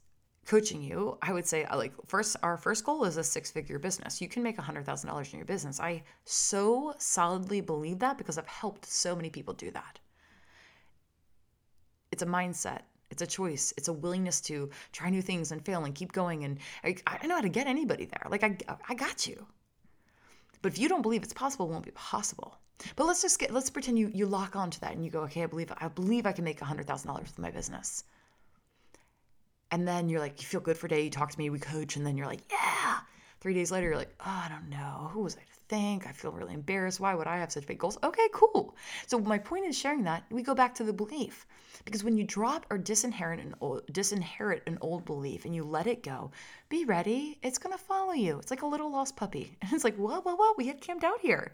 coaching 0.46 0.82
you, 0.82 1.18
I 1.22 1.34
would 1.34 1.46
say 1.46 1.66
uh, 1.66 1.78
like 1.78 1.94
first 2.08 2.36
our 2.44 2.58
first 2.58 2.84
goal 2.84 3.06
is 3.06 3.18
a 3.18 3.24
six-figure 3.24 3.80
business. 3.80 4.22
You 4.22 4.28
can 4.28 4.44
make 4.44 4.58
$100,000 4.58 5.34
in 5.34 5.40
your 5.40 5.46
business. 5.46 5.80
I 5.80 6.04
so 6.26 6.94
solidly 6.98 7.62
believe 7.62 8.00
that 8.00 8.18
because 8.18 8.38
I've 8.38 8.48
helped 8.48 8.86
so 8.86 9.16
many 9.16 9.30
people 9.30 9.54
do 9.54 9.72
that. 9.72 10.00
It's 12.12 12.24
a 12.24 12.26
mindset. 12.26 12.82
It's 13.10 13.22
a 13.22 13.28
choice. 13.28 13.74
It's 13.78 13.88
a 13.90 13.94
willingness 13.94 14.42
to 14.42 14.70
try 14.94 15.10
new 15.10 15.22
things 15.22 15.52
and 15.52 15.64
fail 15.64 15.84
and 15.84 15.94
keep 15.94 16.12
going. 16.12 16.44
And 16.44 16.60
I, 16.84 16.96
I 17.06 17.28
know 17.28 17.36
how 17.36 17.42
to 17.42 17.50
get 17.50 17.68
anybody 17.68 18.06
there. 18.06 18.26
Like 18.30 18.44
I, 18.44 18.58
I 18.88 18.96
got 18.96 19.28
you. 19.28 19.46
But 20.62 20.72
if 20.72 20.80
you 20.80 20.88
don't 20.88 21.02
believe 21.02 21.24
it's 21.24 21.34
possible, 21.34 21.68
it 21.68 21.72
won't 21.72 21.86
be 21.86 21.92
possible. 21.92 22.58
But 22.96 23.06
let's 23.06 23.22
just 23.22 23.38
get 23.38 23.52
let's 23.52 23.70
pretend 23.70 24.00
you 24.00 24.10
you 24.14 24.26
lock 24.26 24.56
onto 24.56 24.80
that 24.80 24.94
and 24.94 25.06
you 25.06 25.12
go, 25.12 25.22
okay, 25.22 25.44
I 25.44 25.46
believe 25.46 25.72
I 25.78 25.88
believe 25.88 26.26
I 26.26 26.32
can 26.32 26.44
make 26.44 26.60
hundred 26.60 26.88
thousand 26.88 27.10
dollars 27.10 27.28
with 27.28 27.40
my 27.40 27.52
business. 27.52 28.04
And 29.72 29.88
then 29.88 30.10
you're 30.10 30.20
like, 30.20 30.42
you 30.42 30.48
feel 30.48 30.60
good 30.60 30.78
for 30.78 30.88
a 30.88 30.90
day, 30.90 31.04
you 31.04 31.10
talk 31.10 31.32
to 31.32 31.40
me, 31.40 31.50
we 31.50 31.60
coach, 31.60 31.96
and 31.96 32.06
then 32.06 32.18
you're 32.18 32.28
like, 32.28 32.42
yeah. 32.52 33.00
Three 33.40 33.54
days 33.54 33.72
later, 33.72 33.88
you're 33.88 33.98
like, 33.98 34.14
oh, 34.20 34.44
I 34.46 34.50
don't 34.50 34.70
know. 34.70 35.10
Who 35.14 35.22
was 35.22 35.36
I 35.36 35.40
to 35.40 35.60
think? 35.68 36.06
I 36.06 36.12
feel 36.12 36.32
really 36.32 36.54
embarrassed. 36.54 37.00
Why 37.00 37.16
would 37.16 37.26
I 37.26 37.38
have 37.38 37.52
such 37.52 37.66
big 37.66 37.80
goals? 37.80 37.98
Okay, 38.04 38.28
cool. 38.34 38.76
So 39.08 39.18
my 39.18 39.40
point 39.40 39.66
in 39.66 39.72
sharing 39.72 40.04
that, 40.04 40.24
we 40.30 40.44
go 40.44 40.54
back 40.54 40.76
to 40.76 40.84
the 40.84 40.94
belief. 40.94 41.48
Because 41.86 42.04
when 42.04 42.18
you 42.18 42.24
drop 42.24 42.66
or 42.70 42.78
disinherit 42.78 43.40
an 43.40 43.56
old, 43.62 43.88
disinherit 43.88 44.62
an 44.68 44.78
old 44.82 45.06
belief 45.06 45.46
and 45.46 45.56
you 45.56 45.64
let 45.64 45.88
it 45.88 46.04
go, 46.04 46.32
be 46.70 46.86
ready. 46.86 47.40
It's 47.42 47.58
gonna 47.58 47.78
follow 47.78 48.14
you. 48.14 48.38
It's 48.38 48.52
like 48.52 48.62
a 48.62 48.68
little 48.68 48.92
lost 48.92 49.16
puppy. 49.16 49.58
And 49.62 49.72
it's 49.74 49.84
like, 49.84 49.96
whoa, 49.96 50.22
whoa, 50.22 50.36
whoa, 50.36 50.54
we 50.58 50.68
had 50.68 50.82
camped 50.82 51.04
out 51.04 51.20
here. 51.22 51.54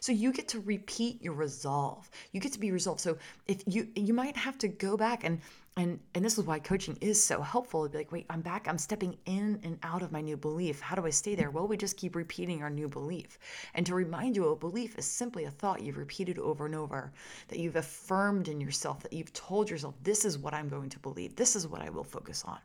So 0.00 0.12
you 0.12 0.32
get 0.32 0.48
to 0.48 0.60
repeat 0.60 1.22
your 1.22 1.34
resolve. 1.34 2.08
You 2.32 2.40
get 2.40 2.52
to 2.52 2.60
be 2.60 2.70
resolved. 2.70 3.00
So 3.00 3.18
if 3.46 3.62
you 3.66 3.88
you 3.94 4.14
might 4.14 4.36
have 4.36 4.56
to 4.58 4.68
go 4.68 4.96
back 4.96 5.24
and 5.24 5.40
and 5.78 6.00
and 6.14 6.24
this 6.24 6.36
is 6.36 6.44
why 6.44 6.58
coaching 6.58 6.98
is 7.00 7.22
so 7.22 7.40
helpful 7.40 7.84
to 7.84 7.88
be 7.88 7.98
like 7.98 8.12
wait 8.12 8.26
i'm 8.28 8.40
back 8.40 8.66
i'm 8.68 8.76
stepping 8.76 9.16
in 9.26 9.58
and 9.62 9.78
out 9.84 10.02
of 10.02 10.10
my 10.10 10.20
new 10.20 10.36
belief 10.36 10.80
how 10.80 10.96
do 10.96 11.06
i 11.06 11.10
stay 11.10 11.34
there 11.34 11.50
well 11.50 11.68
we 11.68 11.76
just 11.76 11.96
keep 11.96 12.16
repeating 12.16 12.62
our 12.62 12.68
new 12.68 12.88
belief 12.88 13.38
and 13.74 13.86
to 13.86 13.94
remind 13.94 14.34
you 14.34 14.48
a 14.48 14.56
belief 14.56 14.98
is 14.98 15.06
simply 15.06 15.44
a 15.44 15.50
thought 15.50 15.80
you've 15.80 15.96
repeated 15.96 16.38
over 16.38 16.66
and 16.66 16.74
over 16.74 17.12
that 17.46 17.60
you've 17.60 17.76
affirmed 17.76 18.48
in 18.48 18.60
yourself 18.60 19.00
that 19.00 19.12
you've 19.12 19.32
told 19.32 19.70
yourself 19.70 19.94
this 20.02 20.24
is 20.24 20.36
what 20.36 20.52
i'm 20.52 20.68
going 20.68 20.88
to 20.88 20.98
believe 20.98 21.36
this 21.36 21.54
is 21.54 21.66
what 21.68 21.80
i 21.80 21.88
will 21.88 22.04
focus 22.04 22.44
on 22.44 22.58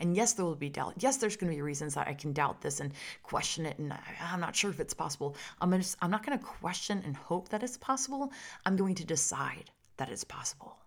and 0.00 0.14
yes, 0.14 0.34
there 0.34 0.44
will 0.44 0.54
be 0.54 0.68
doubt. 0.68 0.94
Yes, 0.98 1.16
there's 1.16 1.34
going 1.34 1.50
to 1.50 1.56
be 1.56 1.62
reasons 1.62 1.94
that 1.94 2.06
I 2.06 2.12
can 2.12 2.34
doubt 2.34 2.60
this 2.60 2.80
and 2.80 2.92
question 3.22 3.64
it, 3.64 3.78
and 3.78 3.96
I'm 4.20 4.38
not 4.38 4.54
sure 4.54 4.70
if 4.70 4.80
it's 4.80 4.92
possible. 4.92 5.34
I'm 5.62 5.72
I'm 6.02 6.10
not 6.10 6.26
going 6.26 6.38
to 6.38 6.44
question 6.44 7.02
and 7.06 7.16
hope 7.16 7.48
that 7.48 7.62
it's 7.62 7.78
possible. 7.78 8.30
I'm 8.66 8.76
going 8.76 8.94
to 8.96 9.04
decide 9.06 9.70
that 9.96 10.10
it's 10.10 10.24
possible. 10.24 10.81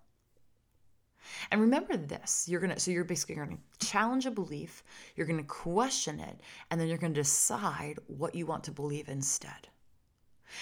And 1.51 1.61
remember 1.61 1.97
this 1.97 2.47
you're 2.47 2.59
going 2.59 2.73
to, 2.73 2.79
so 2.79 2.91
you're 2.91 3.03
basically 3.03 3.35
going 3.35 3.57
to 3.79 3.87
challenge 3.87 4.25
a 4.25 4.31
belief, 4.31 4.83
you're 5.15 5.27
going 5.27 5.39
to 5.39 5.45
question 5.45 6.19
it, 6.19 6.39
and 6.69 6.79
then 6.79 6.87
you're 6.87 6.97
going 6.97 7.13
to 7.13 7.21
decide 7.21 7.99
what 8.07 8.35
you 8.35 8.45
want 8.45 8.63
to 8.65 8.71
believe 8.71 9.09
instead. 9.09 9.69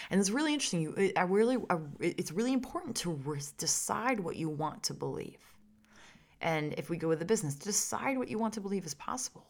And 0.10 0.20
it's 0.20 0.30
really 0.30 0.54
interesting. 0.54 0.82
You, 0.82 1.12
I 1.16 1.24
really, 1.24 1.58
I, 1.70 1.78
it's 2.00 2.32
really 2.32 2.54
important 2.54 2.96
to 2.98 3.12
re- 3.12 3.40
decide 3.58 4.20
what 4.20 4.36
you 4.36 4.50
want 4.50 4.84
to 4.84 4.94
believe. 4.94 5.38
And 6.42 6.74
if 6.78 6.90
we 6.90 6.98
go 6.98 7.08
with 7.08 7.20
the 7.20 7.26
business, 7.26 7.56
decide 7.56 8.18
what 8.18 8.28
you 8.28 8.38
want 8.38 8.54
to 8.56 8.62
believe 8.62 8.86
is 8.86 8.94
possible. 8.94 9.46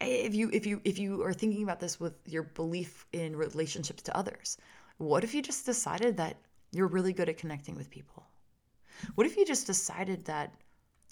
If 0.00 0.34
you, 0.34 0.50
if 0.52 0.66
you, 0.66 0.80
if 0.84 0.98
you 0.98 1.22
are 1.22 1.32
thinking 1.32 1.62
about 1.62 1.80
this 1.80 2.00
with 2.00 2.14
your 2.26 2.42
belief 2.42 3.06
in 3.12 3.36
relationships 3.36 4.02
to 4.04 4.16
others, 4.16 4.58
what 4.98 5.22
if 5.22 5.34
you 5.34 5.42
just 5.42 5.66
decided 5.66 6.16
that 6.16 6.36
you're 6.72 6.88
really 6.88 7.12
good 7.12 7.28
at 7.28 7.36
connecting 7.36 7.76
with 7.76 7.90
people? 7.90 8.24
What 9.14 9.26
if 9.26 9.36
you 9.36 9.44
just 9.44 9.66
decided 9.66 10.24
that 10.24 10.54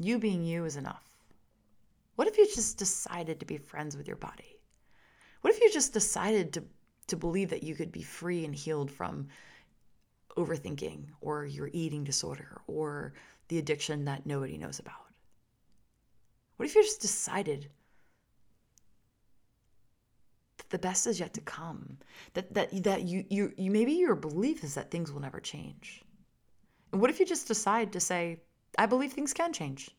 you 0.00 0.18
being 0.18 0.44
you 0.44 0.64
is 0.64 0.76
enough? 0.76 1.04
What 2.16 2.28
if 2.28 2.38
you 2.38 2.46
just 2.46 2.78
decided 2.78 3.40
to 3.40 3.46
be 3.46 3.58
friends 3.58 3.96
with 3.96 4.06
your 4.06 4.16
body? 4.16 4.56
What 5.40 5.52
if 5.52 5.60
you 5.60 5.70
just 5.72 5.92
decided 5.92 6.52
to, 6.54 6.64
to 7.08 7.16
believe 7.16 7.50
that 7.50 7.62
you 7.62 7.74
could 7.74 7.92
be 7.92 8.02
free 8.02 8.44
and 8.44 8.54
healed 8.54 8.90
from 8.90 9.28
overthinking 10.36 11.06
or 11.20 11.44
your 11.44 11.70
eating 11.72 12.04
disorder 12.04 12.60
or 12.66 13.14
the 13.48 13.58
addiction 13.58 14.04
that 14.04 14.26
nobody 14.26 14.56
knows 14.56 14.78
about? 14.78 14.94
What 16.56 16.66
if 16.66 16.74
you 16.74 16.82
just 16.82 17.00
decided 17.00 17.68
that 20.58 20.70
the 20.70 20.78
best 20.78 21.06
is 21.06 21.18
yet 21.18 21.34
to 21.34 21.40
come? 21.40 21.98
That 22.34 22.54
that 22.54 22.84
that 22.84 23.02
you 23.02 23.24
you, 23.28 23.52
you 23.56 23.70
maybe 23.72 23.92
your 23.92 24.14
belief 24.14 24.62
is 24.62 24.74
that 24.74 24.90
things 24.90 25.12
will 25.12 25.20
never 25.20 25.40
change. 25.40 26.03
What 26.94 27.10
if 27.10 27.20
you 27.20 27.26
just 27.26 27.48
decide 27.48 27.92
to 27.92 28.00
say, 28.00 28.40
I 28.78 28.86
believe 28.86 29.12
things 29.12 29.32
can 29.32 29.52
change? 29.52 29.90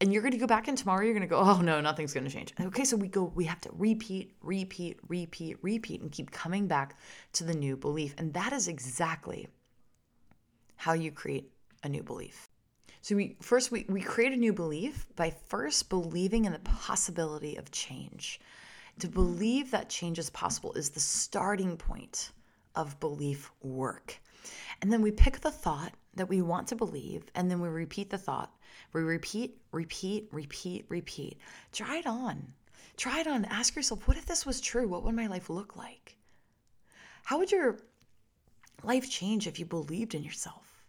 And 0.00 0.12
you're 0.12 0.22
going 0.22 0.32
to 0.32 0.38
go 0.38 0.46
back 0.46 0.66
in 0.66 0.76
tomorrow, 0.76 1.04
you're 1.04 1.12
going 1.12 1.20
to 1.20 1.26
go, 1.28 1.40
oh 1.40 1.60
no, 1.60 1.80
nothing's 1.80 2.14
going 2.14 2.24
to 2.24 2.30
change. 2.30 2.54
Okay, 2.58 2.84
so 2.84 2.96
we 2.96 3.08
go, 3.08 3.32
we 3.34 3.44
have 3.44 3.60
to 3.60 3.70
repeat, 3.74 4.34
repeat, 4.40 4.98
repeat, 5.08 5.58
repeat, 5.60 6.00
and 6.00 6.10
keep 6.10 6.30
coming 6.30 6.66
back 6.66 6.98
to 7.34 7.44
the 7.44 7.52
new 7.54 7.76
belief. 7.76 8.14
And 8.16 8.32
that 8.32 8.52
is 8.54 8.66
exactly 8.66 9.48
how 10.76 10.94
you 10.94 11.10
create 11.10 11.52
a 11.82 11.88
new 11.88 12.02
belief. 12.02 12.48
So 13.02 13.14
we 13.16 13.36
first 13.40 13.70
we, 13.70 13.84
we 13.88 14.00
create 14.00 14.32
a 14.32 14.36
new 14.36 14.52
belief 14.52 15.06
by 15.16 15.30
first 15.30 15.88
believing 15.90 16.46
in 16.46 16.52
the 16.52 16.58
possibility 16.60 17.56
of 17.56 17.70
change. 17.70 18.40
To 19.00 19.08
believe 19.08 19.70
that 19.70 19.88
change 19.88 20.18
is 20.18 20.30
possible 20.30 20.72
is 20.72 20.90
the 20.90 21.00
starting 21.00 21.76
point 21.76 22.32
of 22.74 22.98
belief 23.00 23.50
work. 23.62 24.18
And 24.80 24.92
then 24.92 25.02
we 25.02 25.10
pick 25.10 25.40
the 25.40 25.50
thought 25.50 25.92
that 26.14 26.28
we 26.28 26.42
want 26.42 26.68
to 26.68 26.76
believe, 26.76 27.24
and 27.34 27.50
then 27.50 27.60
we 27.60 27.68
repeat 27.68 28.10
the 28.10 28.18
thought. 28.18 28.52
We 28.92 29.02
repeat, 29.02 29.60
repeat, 29.72 30.28
repeat, 30.32 30.86
repeat. 30.88 31.38
Try 31.72 31.98
it 31.98 32.06
on. 32.06 32.52
Try 32.96 33.20
it 33.20 33.26
on. 33.26 33.44
Ask 33.46 33.76
yourself, 33.76 34.06
what 34.08 34.16
if 34.16 34.26
this 34.26 34.44
was 34.44 34.60
true? 34.60 34.88
What 34.88 35.04
would 35.04 35.14
my 35.14 35.26
life 35.26 35.50
look 35.50 35.76
like? 35.76 36.16
How 37.24 37.38
would 37.38 37.52
your 37.52 37.78
life 38.82 39.08
change 39.08 39.46
if 39.46 39.58
you 39.58 39.66
believed 39.66 40.14
in 40.14 40.22
yourself? 40.22 40.84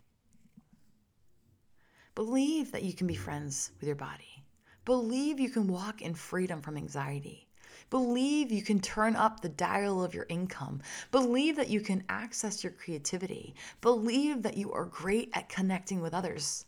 Believe 2.16 2.72
that 2.72 2.84
you 2.84 2.94
can 2.94 3.08
be 3.08 3.16
friends 3.16 3.72
with 3.80 3.88
your 3.88 3.96
body. 3.96 4.44
Believe 4.86 5.40
you 5.40 5.50
can 5.50 5.68
walk 5.68 6.02
in 6.02 6.16
freedom 6.16 6.62
from 6.62 6.76
anxiety. 6.76 7.48
Believe 7.92 8.52
you 8.54 8.64
can 8.64 8.80
turn 8.80 9.18
up 9.18 9.42
the 9.42 9.50
dial 9.50 10.04
of 10.04 10.16
your 10.16 10.26
income. 10.30 10.82
Believe 11.12 11.58
that 11.58 11.70
you 11.70 11.82
can 11.82 12.04
access 12.08 12.64
your 12.64 12.72
creativity. 12.72 13.54
Believe 13.82 14.42
that 14.42 14.58
you 14.58 14.72
are 14.72 14.86
great 14.86 15.30
at 15.34 15.50
connecting 15.50 16.02
with 16.02 16.14
others. 16.14 16.66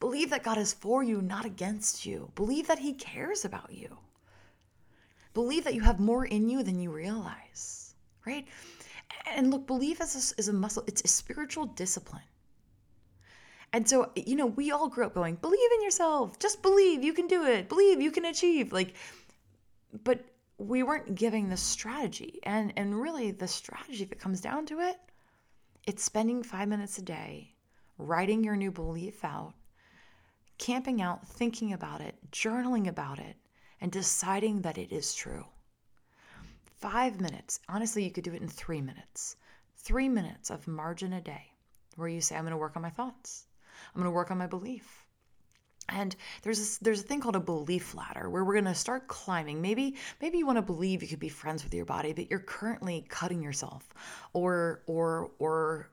Believe 0.00 0.28
that 0.30 0.44
God 0.44 0.58
is 0.58 0.74
for 0.74 1.02
you, 1.02 1.22
not 1.22 1.46
against 1.46 2.04
you. 2.04 2.30
Believe 2.34 2.66
that 2.66 2.78
He 2.78 2.92
cares 2.92 3.46
about 3.46 3.72
you. 3.72 3.96
Believe 5.32 5.64
that 5.64 5.74
you 5.74 5.80
have 5.80 5.98
more 5.98 6.26
in 6.26 6.48
you 6.48 6.62
than 6.62 6.78
you 6.78 6.90
realize, 6.90 7.94
right? 8.26 8.46
And 9.34 9.50
look, 9.50 9.66
belief 9.66 10.02
is 10.02 10.14
a, 10.14 10.38
is 10.38 10.48
a 10.48 10.52
muscle, 10.52 10.84
it's 10.86 11.02
a 11.02 11.08
spiritual 11.08 11.66
discipline. 11.66 12.22
And 13.72 13.88
so, 13.88 14.10
you 14.14 14.36
know, 14.36 14.46
we 14.46 14.70
all 14.72 14.88
grew 14.88 15.06
up 15.06 15.14
going, 15.14 15.36
believe 15.36 15.70
in 15.76 15.82
yourself, 15.82 16.38
just 16.38 16.60
believe 16.60 17.02
you 17.02 17.14
can 17.14 17.28
do 17.28 17.44
it, 17.46 17.70
believe 17.70 18.02
you 18.02 18.10
can 18.10 18.26
achieve. 18.26 18.72
Like, 18.72 18.94
but 20.04 20.24
we 20.58 20.82
weren't 20.82 21.14
giving 21.14 21.48
the 21.48 21.56
strategy. 21.56 22.40
And 22.42 22.72
and 22.76 23.00
really 23.00 23.30
the 23.30 23.48
strategy, 23.48 24.02
if 24.02 24.12
it 24.12 24.20
comes 24.20 24.40
down 24.40 24.66
to 24.66 24.80
it, 24.80 24.96
it's 25.86 26.02
spending 26.02 26.42
five 26.42 26.68
minutes 26.68 26.98
a 26.98 27.02
day 27.02 27.54
writing 27.98 28.44
your 28.44 28.56
new 28.56 28.70
belief 28.70 29.24
out, 29.24 29.54
camping 30.58 31.00
out, 31.00 31.26
thinking 31.26 31.72
about 31.72 32.00
it, 32.00 32.16
journaling 32.30 32.88
about 32.88 33.18
it, 33.18 33.36
and 33.80 33.92
deciding 33.92 34.62
that 34.62 34.78
it 34.78 34.92
is 34.92 35.14
true. 35.14 35.46
Five 36.78 37.20
minutes. 37.20 37.60
Honestly, 37.68 38.04
you 38.04 38.10
could 38.10 38.24
do 38.24 38.34
it 38.34 38.42
in 38.42 38.48
three 38.48 38.80
minutes. 38.80 39.36
Three 39.76 40.08
minutes 40.08 40.50
of 40.50 40.68
margin 40.68 41.14
a 41.14 41.20
day 41.20 41.52
where 41.96 42.08
you 42.08 42.20
say, 42.20 42.36
I'm 42.36 42.42
going 42.42 42.50
to 42.50 42.58
work 42.58 42.76
on 42.76 42.82
my 42.82 42.90
thoughts. 42.90 43.46
I'm 43.94 44.00
going 44.00 44.10
to 44.10 44.14
work 44.14 44.30
on 44.30 44.38
my 44.38 44.46
belief. 44.46 45.05
And 45.88 46.16
there's 46.42 46.58
this, 46.58 46.78
there's 46.78 47.00
a 47.00 47.04
thing 47.04 47.20
called 47.20 47.36
a 47.36 47.40
belief 47.40 47.94
ladder 47.94 48.28
where 48.28 48.44
we're 48.44 48.54
going 48.54 48.64
to 48.64 48.74
start 48.74 49.06
climbing. 49.06 49.62
Maybe 49.62 49.94
maybe 50.20 50.38
you 50.38 50.46
want 50.46 50.58
to 50.58 50.62
believe 50.62 51.02
you 51.02 51.08
could 51.08 51.20
be 51.20 51.28
friends 51.28 51.62
with 51.62 51.72
your 51.72 51.84
body, 51.84 52.12
but 52.12 52.28
you're 52.28 52.40
currently 52.40 53.06
cutting 53.08 53.42
yourself, 53.42 53.88
or 54.32 54.82
or 54.86 55.30
or 55.38 55.90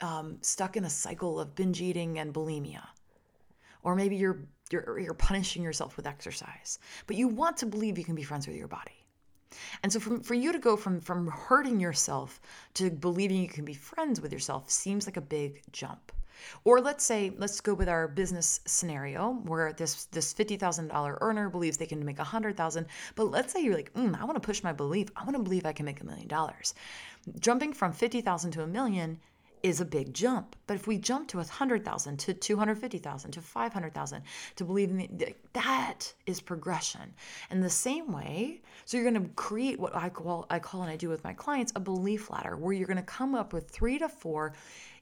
um, 0.00 0.38
stuck 0.42 0.76
in 0.76 0.84
a 0.84 0.90
cycle 0.90 1.40
of 1.40 1.54
binge 1.54 1.80
eating 1.80 2.18
and 2.18 2.34
bulimia, 2.34 2.86
or 3.82 3.94
maybe 3.94 4.16
you're 4.16 4.40
you're 4.70 4.98
you're 4.98 5.14
punishing 5.14 5.62
yourself 5.62 5.96
with 5.96 6.06
exercise, 6.06 6.78
but 7.06 7.16
you 7.16 7.28
want 7.28 7.56
to 7.56 7.66
believe 7.66 7.98
you 7.98 8.04
can 8.04 8.14
be 8.14 8.22
friends 8.22 8.46
with 8.46 8.56
your 8.56 8.68
body. 8.68 8.92
And 9.82 9.90
so 9.90 9.98
from, 9.98 10.20
for 10.20 10.34
you 10.34 10.52
to 10.52 10.58
go 10.58 10.76
from 10.76 11.00
from 11.00 11.28
hurting 11.28 11.80
yourself 11.80 12.40
to 12.74 12.90
believing 12.90 13.40
you 13.40 13.48
can 13.48 13.64
be 13.64 13.74
friends 13.74 14.20
with 14.20 14.32
yourself 14.32 14.70
seems 14.70 15.06
like 15.06 15.16
a 15.16 15.22
big 15.22 15.62
jump. 15.72 16.12
Or 16.64 16.80
let's 16.80 17.04
say, 17.04 17.32
let's 17.36 17.60
go 17.60 17.74
with 17.74 17.88
our 17.88 18.08
business 18.08 18.60
scenario 18.66 19.34
where 19.44 19.72
this 19.72 20.04
this 20.06 20.32
fifty 20.32 20.56
thousand 20.56 20.88
dollar 20.88 21.18
earner 21.20 21.48
believes 21.50 21.76
they 21.76 21.86
can 21.86 22.04
make 22.04 22.18
a 22.18 22.24
hundred 22.24 22.56
thousand, 22.56 22.86
but 23.14 23.24
let's 23.24 23.52
say 23.52 23.62
you're 23.62 23.74
like, 23.74 23.92
mm, 23.94 24.18
I 24.20 24.24
want 24.24 24.36
to 24.36 24.46
push 24.46 24.62
my 24.62 24.72
belief. 24.72 25.08
I 25.16 25.24
want 25.24 25.36
to 25.36 25.42
believe 25.42 25.66
I 25.66 25.72
can 25.72 25.86
make 25.86 26.00
a 26.00 26.06
million 26.06 26.28
dollars. 26.28 26.74
Jumping 27.40 27.72
from 27.72 27.92
fifty 27.92 28.20
thousand 28.20 28.52
to 28.52 28.62
a 28.62 28.66
million 28.66 29.18
is 29.62 29.80
a 29.80 29.84
big 29.84 30.14
jump. 30.14 30.56
But 30.66 30.74
if 30.74 30.86
we 30.86 30.98
jump 30.98 31.28
to 31.28 31.38
a 31.38 31.40
100,000 31.40 32.16
to 32.18 32.34
250,000 32.34 33.30
to 33.32 33.40
500,000 33.40 34.22
to 34.56 34.64
believe 34.64 34.90
in 34.90 35.34
that 35.52 36.12
is 36.26 36.40
progression. 36.40 37.14
And 37.50 37.62
the 37.62 37.70
same 37.70 38.12
way, 38.12 38.62
so 38.84 38.96
you're 38.96 39.10
going 39.10 39.22
to 39.22 39.30
create 39.34 39.78
what 39.78 39.94
I 39.94 40.08
call 40.08 40.46
I 40.50 40.58
call 40.58 40.82
and 40.82 40.90
I 40.90 40.96
do 40.96 41.08
with 41.08 41.24
my 41.24 41.32
clients 41.32 41.72
a 41.74 41.80
belief 41.80 42.30
ladder 42.30 42.56
where 42.56 42.72
you're 42.72 42.86
going 42.86 42.98
to 42.98 43.02
come 43.02 43.34
up 43.34 43.52
with 43.52 43.68
3 43.70 43.98
to 43.98 44.08
4 44.08 44.52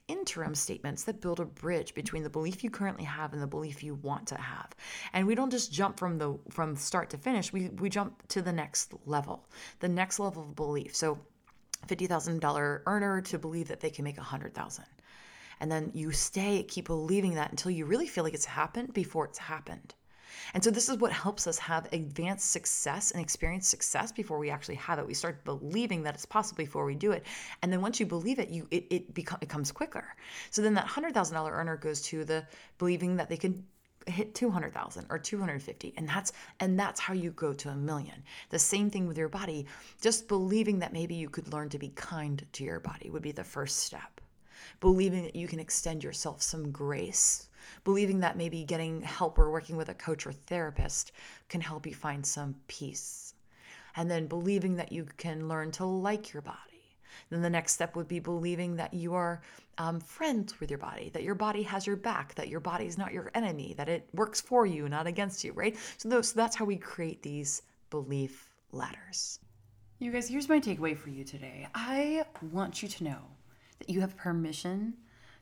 interim 0.08 0.54
statements 0.54 1.04
that 1.04 1.20
build 1.20 1.40
a 1.40 1.44
bridge 1.44 1.94
between 1.94 2.22
the 2.22 2.30
belief 2.30 2.62
you 2.62 2.70
currently 2.70 3.04
have 3.04 3.32
and 3.32 3.42
the 3.42 3.46
belief 3.46 3.82
you 3.82 3.94
want 3.96 4.26
to 4.28 4.36
have. 4.36 4.74
And 5.12 5.26
we 5.26 5.34
don't 5.34 5.50
just 5.50 5.72
jump 5.72 5.98
from 5.98 6.18
the 6.18 6.38
from 6.50 6.76
start 6.76 7.10
to 7.10 7.18
finish. 7.18 7.52
We 7.52 7.68
we 7.68 7.88
jump 7.88 8.26
to 8.28 8.42
the 8.42 8.52
next 8.52 8.94
level, 9.04 9.48
the 9.80 9.88
next 9.88 10.18
level 10.18 10.42
of 10.42 10.54
belief. 10.56 10.94
So 10.94 11.18
$50,000 11.86 12.82
earner 12.86 13.20
to 13.20 13.38
believe 13.38 13.68
that 13.68 13.80
they 13.80 13.90
can 13.90 14.04
make 14.04 14.16
100,000. 14.16 14.84
And 15.60 15.70
then 15.70 15.90
you 15.94 16.10
stay 16.12 16.62
keep 16.64 16.86
believing 16.86 17.34
that 17.34 17.50
until 17.50 17.70
you 17.70 17.86
really 17.86 18.06
feel 18.06 18.24
like 18.24 18.34
it's 18.34 18.44
happened 18.44 18.92
before 18.92 19.24
it's 19.26 19.38
happened. 19.38 19.94
And 20.54 20.62
so 20.62 20.70
this 20.70 20.88
is 20.88 20.98
what 20.98 21.12
helps 21.12 21.46
us 21.46 21.58
have 21.58 21.92
advanced 21.92 22.50
success 22.50 23.10
and 23.10 23.20
experience 23.20 23.68
success 23.68 24.12
before 24.12 24.38
we 24.38 24.50
actually 24.50 24.76
have 24.76 24.98
it. 24.98 25.06
We 25.06 25.14
start 25.14 25.44
believing 25.44 26.02
that 26.04 26.14
it's 26.14 26.26
possible 26.26 26.58
before 26.58 26.84
we 26.84 26.94
do 26.94 27.12
it. 27.12 27.24
And 27.62 27.72
then 27.72 27.80
once 27.80 28.00
you 28.00 28.06
believe 28.06 28.38
it, 28.38 28.48
you 28.48 28.66
it 28.70 28.86
it, 28.90 29.14
become, 29.14 29.38
it 29.40 29.48
comes 29.48 29.72
quicker. 29.72 30.04
So 30.50 30.62
then 30.62 30.74
that 30.74 30.86
$100,000 30.86 31.50
earner 31.50 31.76
goes 31.76 32.00
to 32.02 32.24
the 32.24 32.44
believing 32.78 33.16
that 33.16 33.28
they 33.28 33.36
can 33.36 33.64
hit 34.06 34.34
200,000 34.34 35.06
or 35.10 35.18
250 35.18 35.94
and 35.96 36.08
that's 36.08 36.32
and 36.60 36.78
that's 36.78 37.00
how 37.00 37.12
you 37.12 37.32
go 37.32 37.52
to 37.52 37.70
a 37.70 37.74
million. 37.74 38.22
The 38.50 38.58
same 38.58 38.88
thing 38.88 39.06
with 39.06 39.18
your 39.18 39.28
body. 39.28 39.66
Just 40.00 40.28
believing 40.28 40.78
that 40.78 40.92
maybe 40.92 41.14
you 41.14 41.28
could 41.28 41.52
learn 41.52 41.68
to 41.70 41.78
be 41.78 41.88
kind 41.96 42.44
to 42.52 42.64
your 42.64 42.80
body 42.80 43.10
would 43.10 43.22
be 43.22 43.32
the 43.32 43.44
first 43.44 43.78
step. 43.80 44.20
Believing 44.80 45.24
that 45.24 45.36
you 45.36 45.48
can 45.48 45.58
extend 45.60 46.04
yourself 46.04 46.40
some 46.42 46.70
grace. 46.70 47.48
Believing 47.84 48.20
that 48.20 48.36
maybe 48.36 48.64
getting 48.64 49.02
help 49.02 49.38
or 49.38 49.50
working 49.50 49.76
with 49.76 49.88
a 49.88 49.94
coach 49.94 50.26
or 50.26 50.32
therapist 50.32 51.12
can 51.48 51.60
help 51.60 51.86
you 51.86 51.94
find 51.94 52.24
some 52.24 52.54
peace. 52.68 53.34
And 53.96 54.10
then 54.10 54.26
believing 54.26 54.76
that 54.76 54.92
you 54.92 55.06
can 55.16 55.48
learn 55.48 55.70
to 55.72 55.84
like 55.84 56.32
your 56.32 56.42
body 56.42 56.76
then 57.30 57.42
the 57.42 57.50
next 57.50 57.72
step 57.72 57.96
would 57.96 58.08
be 58.08 58.20
believing 58.20 58.76
that 58.76 58.94
you 58.94 59.14
are 59.14 59.40
um, 59.78 60.00
friends 60.00 60.58
with 60.60 60.70
your 60.70 60.78
body, 60.78 61.10
that 61.10 61.22
your 61.22 61.34
body 61.34 61.62
has 61.62 61.86
your 61.86 61.96
back, 61.96 62.34
that 62.34 62.48
your 62.48 62.60
body 62.60 62.86
is 62.86 62.96
not 62.96 63.12
your 63.12 63.30
enemy, 63.34 63.74
that 63.76 63.88
it 63.88 64.08
works 64.14 64.40
for 64.40 64.66
you, 64.66 64.88
not 64.88 65.06
against 65.06 65.44
you, 65.44 65.52
right? 65.52 65.76
So, 65.98 66.08
those, 66.08 66.28
so 66.30 66.36
that's 66.36 66.56
how 66.56 66.64
we 66.64 66.76
create 66.76 67.22
these 67.22 67.62
belief 67.90 68.50
ladders. 68.72 69.40
You 69.98 70.12
guys, 70.12 70.28
here's 70.28 70.48
my 70.48 70.60
takeaway 70.60 70.96
for 70.96 71.10
you 71.10 71.24
today. 71.24 71.66
I 71.74 72.24
want 72.52 72.82
you 72.82 72.88
to 72.88 73.04
know 73.04 73.18
that 73.78 73.90
you 73.90 74.00
have 74.00 74.16
permission 74.16 74.94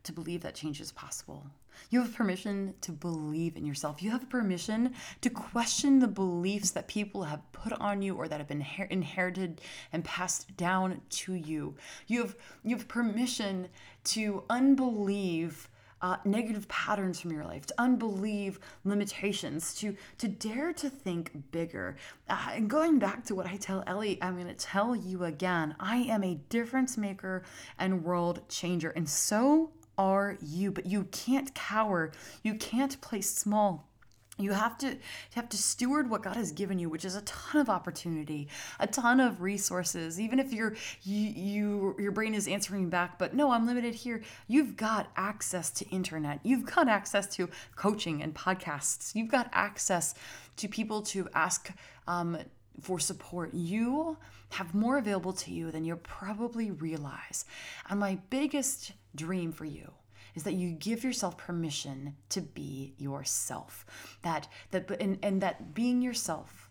to 0.04 0.12
believe 0.12 0.42
that 0.42 0.54
change 0.54 0.80
is 0.80 0.92
possible. 0.92 1.46
You 1.90 2.02
have 2.02 2.14
permission 2.14 2.74
to 2.82 2.92
believe 2.92 3.56
in 3.56 3.64
yourself. 3.64 4.02
You 4.02 4.10
have 4.10 4.28
permission 4.28 4.94
to 5.20 5.30
question 5.30 5.98
the 5.98 6.08
beliefs 6.08 6.70
that 6.72 6.88
people 6.88 7.24
have 7.24 7.40
put 7.52 7.72
on 7.74 8.02
you 8.02 8.16
or 8.16 8.28
that 8.28 8.38
have 8.38 8.48
been 8.48 8.64
inherited 8.90 9.60
and 9.92 10.04
passed 10.04 10.56
down 10.56 11.00
to 11.10 11.34
you. 11.34 11.74
You 12.06 12.22
have 12.22 12.36
you 12.62 12.76
have 12.76 12.88
permission 12.88 13.68
to 14.04 14.44
unbelieve 14.50 15.68
uh, 16.04 16.18
negative 16.26 16.68
patterns 16.68 17.18
from 17.18 17.32
your 17.32 17.44
life, 17.44 17.64
to 17.64 17.74
unbelieve 17.78 18.60
limitations, 18.84 19.74
to 19.74 19.96
to 20.18 20.28
dare 20.28 20.70
to 20.74 20.90
think 20.90 21.32
bigger. 21.50 21.96
Uh, 22.28 22.50
and 22.52 22.68
going 22.68 22.98
back 22.98 23.24
to 23.24 23.34
what 23.34 23.46
I 23.46 23.56
tell 23.56 23.82
Ellie, 23.86 24.18
I'm 24.20 24.34
going 24.34 24.48
to 24.48 24.54
tell 24.54 24.94
you 24.94 25.24
again. 25.24 25.74
I 25.80 25.96
am 25.96 26.22
a 26.22 26.34
difference 26.50 26.98
maker 26.98 27.42
and 27.78 28.04
world 28.04 28.46
changer, 28.50 28.90
and 28.90 29.08
so 29.08 29.70
are 29.98 30.36
you, 30.42 30.70
but 30.70 30.86
you 30.86 31.04
can't 31.10 31.54
cower. 31.54 32.12
You 32.42 32.54
can't 32.54 33.00
play 33.00 33.20
small. 33.20 33.88
You 34.36 34.52
have 34.52 34.76
to 34.78 34.88
you 34.88 34.96
have 35.36 35.48
to 35.50 35.56
steward 35.56 36.10
what 36.10 36.22
God 36.22 36.34
has 36.34 36.50
given 36.50 36.80
you, 36.80 36.88
which 36.88 37.04
is 37.04 37.14
a 37.14 37.20
ton 37.22 37.60
of 37.60 37.68
opportunity, 37.70 38.48
a 38.80 38.86
ton 38.86 39.20
of 39.20 39.40
resources. 39.40 40.18
Even 40.18 40.40
if 40.40 40.52
your 40.52 40.74
you, 41.04 41.20
you 41.20 41.96
your 42.00 42.10
brain 42.10 42.34
is 42.34 42.48
answering 42.48 42.90
back, 42.90 43.16
but 43.16 43.34
no, 43.34 43.52
I'm 43.52 43.64
limited 43.64 43.94
here. 43.94 44.22
You've 44.48 44.76
got 44.76 45.08
access 45.16 45.70
to 45.72 45.88
internet. 45.90 46.40
You've 46.42 46.66
got 46.66 46.88
access 46.88 47.28
to 47.36 47.48
coaching 47.76 48.22
and 48.22 48.34
podcasts. 48.34 49.14
You've 49.14 49.30
got 49.30 49.48
access 49.52 50.16
to 50.56 50.66
people 50.66 51.02
to 51.02 51.28
ask 51.32 51.70
um, 52.08 52.38
for 52.80 52.98
support. 52.98 53.54
You 53.54 54.16
have 54.50 54.74
more 54.74 54.98
available 54.98 55.32
to 55.32 55.52
you 55.52 55.70
than 55.70 55.84
you 55.84 55.94
probably 55.94 56.72
realize. 56.72 57.44
And 57.88 58.00
my 58.00 58.18
biggest 58.30 58.92
dream 59.14 59.52
for 59.52 59.64
you 59.64 59.92
is 60.34 60.42
that 60.42 60.54
you 60.54 60.70
give 60.70 61.04
yourself 61.04 61.36
permission 61.36 62.16
to 62.28 62.40
be 62.40 62.94
yourself. 62.98 63.86
That 64.22 64.48
that 64.72 64.90
and, 65.00 65.18
and 65.22 65.40
that 65.42 65.74
being 65.74 66.02
yourself 66.02 66.70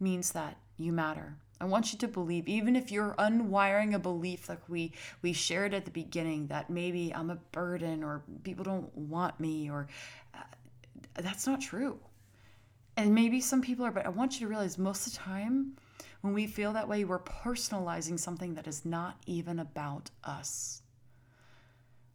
means 0.00 0.32
that 0.32 0.58
you 0.76 0.92
matter. 0.92 1.36
I 1.60 1.66
want 1.66 1.92
you 1.92 1.98
to 2.00 2.08
believe, 2.08 2.48
even 2.48 2.76
if 2.76 2.90
you're 2.90 3.14
unwiring 3.18 3.94
a 3.94 3.98
belief 3.98 4.48
like 4.48 4.68
we 4.68 4.92
we 5.22 5.32
shared 5.32 5.72
at 5.72 5.84
the 5.84 5.90
beginning, 5.90 6.48
that 6.48 6.68
maybe 6.68 7.12
I'm 7.14 7.30
a 7.30 7.36
burden 7.52 8.02
or 8.02 8.22
people 8.42 8.64
don't 8.64 8.94
want 8.96 9.38
me, 9.40 9.70
or 9.70 9.88
uh, 10.34 10.42
that's 11.14 11.46
not 11.46 11.60
true. 11.60 11.98
And 12.96 13.14
maybe 13.14 13.40
some 13.40 13.62
people 13.62 13.84
are, 13.86 13.90
but 13.90 14.06
I 14.06 14.10
want 14.10 14.34
you 14.34 14.40
to 14.40 14.48
realize 14.48 14.78
most 14.78 15.06
of 15.06 15.12
the 15.14 15.18
time 15.18 15.72
when 16.20 16.32
we 16.32 16.46
feel 16.46 16.72
that 16.72 16.88
way, 16.88 17.04
we're 17.04 17.18
personalizing 17.18 18.18
something 18.18 18.54
that 18.54 18.66
is 18.66 18.84
not 18.84 19.16
even 19.26 19.58
about 19.58 20.10
us. 20.22 20.82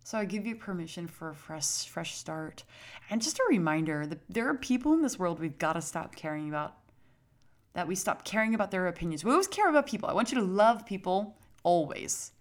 So 0.10 0.18
I 0.18 0.26
give 0.26 0.48
you 0.48 0.56
permission 0.56 1.06
for 1.06 1.30
a 1.30 1.36
fresh, 1.36 1.88
fresh 1.88 2.16
start. 2.16 2.64
And 3.12 3.22
just 3.22 3.38
a 3.38 3.44
reminder 3.48 4.08
that 4.08 4.18
there 4.28 4.50
are 4.50 4.56
people 4.56 4.94
in 4.94 5.04
this 5.04 5.20
world 5.20 5.40
we've 5.40 5.60
got 5.60 5.74
to 5.74 5.84
stop 5.84 6.16
caring 6.16 6.50
about. 6.50 6.78
That 7.74 7.88
we 7.88 7.94
stop 7.94 8.26
caring 8.26 8.56
about 8.56 8.72
their 8.72 8.88
opinions. 8.88 9.24
We 9.24 9.30
always 9.30 9.46
care 9.46 9.70
about 9.70 9.86
people. 9.86 10.10
I 10.10 10.14
want 10.14 10.32
you 10.32 10.40
to 10.40 10.44
love 10.44 10.84
people 10.84 11.38
always. 11.62 12.32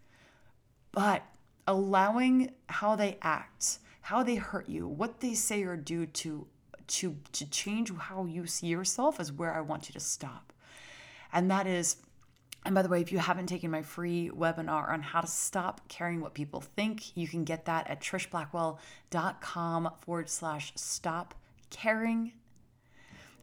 But 0.92 1.22
allowing 1.66 2.52
how 2.70 2.96
they 2.96 3.18
act, 3.20 3.80
how 4.00 4.22
they 4.22 4.36
hurt 4.36 4.70
you, 4.70 4.88
what 4.88 5.20
they 5.20 5.34
say 5.34 5.62
or 5.64 5.76
do 5.76 6.06
to 6.06 6.46
to 6.86 7.18
to 7.32 7.50
change 7.50 7.94
how 7.94 8.24
you 8.24 8.46
see 8.46 8.68
yourself 8.68 9.20
is 9.20 9.30
where 9.30 9.54
I 9.54 9.60
want 9.60 9.90
you 9.90 9.92
to 9.92 10.00
stop. 10.00 10.54
And 11.34 11.50
that 11.50 11.66
is 11.66 11.96
and 12.64 12.74
by 12.74 12.82
the 12.82 12.88
way, 12.88 13.00
if 13.00 13.12
you 13.12 13.18
haven't 13.18 13.46
taken 13.46 13.70
my 13.70 13.82
free 13.82 14.30
webinar 14.34 14.90
on 14.90 15.00
how 15.00 15.20
to 15.20 15.26
stop 15.26 15.88
caring 15.88 16.20
what 16.20 16.34
people 16.34 16.60
think, 16.60 17.16
you 17.16 17.28
can 17.28 17.44
get 17.44 17.64
that 17.66 17.88
at 17.88 18.00
trishblackwell.com 18.00 19.90
forward 20.00 20.28
slash 20.28 20.72
stop 20.74 21.34
caring. 21.70 22.32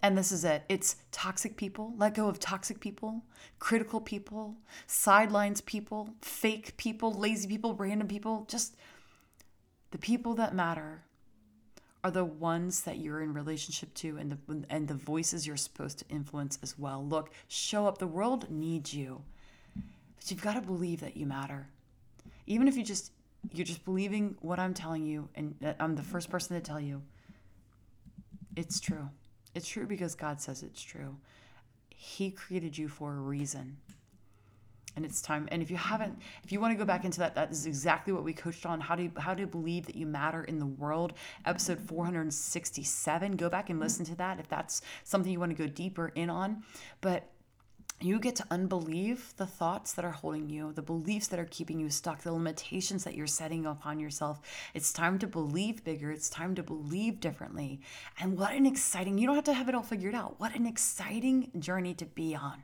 And 0.01 0.17
this 0.17 0.31
is 0.31 0.43
it 0.45 0.63
it's 0.69 0.97
toxic 1.11 1.57
people, 1.57 1.93
let 1.97 2.13
go 2.13 2.27
of 2.27 2.39
toxic 2.39 2.79
people, 2.79 3.23
critical 3.57 3.99
people, 3.99 4.57
sidelines 4.85 5.61
people, 5.61 6.13
fake 6.21 6.77
people, 6.77 7.11
lazy 7.13 7.47
people, 7.47 7.73
random 7.73 8.07
people. 8.07 8.45
Just 8.47 8.75
The 9.91 9.97
people 9.97 10.35
that 10.35 10.53
matter 10.53 11.05
are 12.05 12.11
the 12.11 12.23
ones 12.23 12.81
that 12.81 12.99
you're 12.99 13.23
in 13.23 13.33
relationship 13.33 13.91
to 13.95 14.15
and 14.17 14.29
the 14.31 14.63
and 14.69 14.87
the 14.87 14.93
voices 14.93 15.47
you're 15.47 15.57
supposed 15.57 15.97
to 15.97 16.05
influence 16.07 16.59
as 16.61 16.77
well. 16.77 17.03
Look, 17.03 17.31
show 17.47 17.87
up. 17.87 17.97
The 17.97 18.05
world 18.05 18.51
needs 18.51 18.93
you. 18.93 19.23
But 19.73 20.29
you've 20.29 20.43
got 20.43 20.53
to 20.53 20.61
believe 20.61 20.99
that 20.99 21.17
you 21.17 21.25
matter. 21.25 21.67
Even 22.45 22.67
if 22.67 22.77
you 22.77 22.83
just 22.83 23.11
you're 23.51 23.65
just 23.65 23.83
believing 23.85 24.35
what 24.41 24.59
I'm 24.59 24.75
telling 24.75 25.03
you 25.07 25.29
and 25.33 25.55
I'm 25.79 25.95
the 25.95 26.03
first 26.03 26.29
person 26.29 26.55
to 26.55 26.61
tell 26.61 26.79
you. 26.79 27.01
It's 28.55 28.79
true. 28.79 29.09
It's 29.55 29.67
true 29.67 29.87
because 29.87 30.13
God 30.13 30.39
says 30.39 30.61
it's 30.61 30.83
true. 30.83 31.15
He 31.89 32.29
created 32.29 32.77
you 32.77 32.87
for 32.87 33.13
a 33.13 33.19
reason 33.19 33.77
and 34.95 35.05
it's 35.05 35.21
time 35.21 35.47
and 35.51 35.61
if 35.61 35.69
you 35.69 35.77
haven't 35.77 36.17
if 36.43 36.51
you 36.51 36.59
want 36.59 36.71
to 36.71 36.77
go 36.77 36.85
back 36.85 37.05
into 37.05 37.19
that 37.19 37.35
that 37.35 37.51
is 37.51 37.65
exactly 37.65 38.13
what 38.13 38.23
we 38.23 38.33
coached 38.33 38.65
on 38.65 38.79
how 38.79 38.95
do 38.95 39.03
you 39.03 39.11
how 39.17 39.33
to 39.33 39.45
believe 39.47 39.85
that 39.85 39.95
you 39.95 40.05
matter 40.05 40.43
in 40.43 40.59
the 40.59 40.65
world 40.65 41.13
episode 41.45 41.79
467 41.79 43.35
go 43.35 43.49
back 43.49 43.69
and 43.69 43.79
listen 43.79 44.05
to 44.05 44.15
that 44.15 44.39
if 44.39 44.47
that's 44.47 44.81
something 45.03 45.31
you 45.31 45.39
want 45.39 45.55
to 45.55 45.61
go 45.63 45.67
deeper 45.67 46.11
in 46.15 46.29
on 46.29 46.63
but 47.01 47.29
you 48.01 48.19
get 48.19 48.35
to 48.35 48.45
unbelieve 48.51 49.33
the 49.37 49.45
thoughts 49.45 49.93
that 49.93 50.03
are 50.03 50.11
holding 50.11 50.49
you, 50.49 50.73
the 50.73 50.81
beliefs 50.81 51.27
that 51.27 51.39
are 51.39 51.45
keeping 51.45 51.79
you 51.79 51.89
stuck, 51.89 52.21
the 52.21 52.31
limitations 52.31 53.05
that 53.05 53.15
you're 53.15 53.25
setting 53.25 53.65
upon 53.65 53.99
yourself. 53.99 54.41
It's 54.73 54.91
time 54.91 55.17
to 55.19 55.27
believe 55.27 55.83
bigger. 55.83 56.11
It's 56.11 56.29
time 56.29 56.55
to 56.55 56.63
believe 56.63 57.21
differently. 57.21 57.79
And 58.19 58.37
what 58.37 58.53
an 58.53 58.65
exciting, 58.65 59.17
you 59.17 59.27
don't 59.27 59.35
have 59.35 59.45
to 59.45 59.53
have 59.53 59.69
it 59.69 59.75
all 59.75 59.83
figured 59.83 60.13
out. 60.13 60.39
What 60.39 60.55
an 60.55 60.65
exciting 60.65 61.51
journey 61.57 61.93
to 61.95 62.05
be 62.05 62.35
on. 62.35 62.63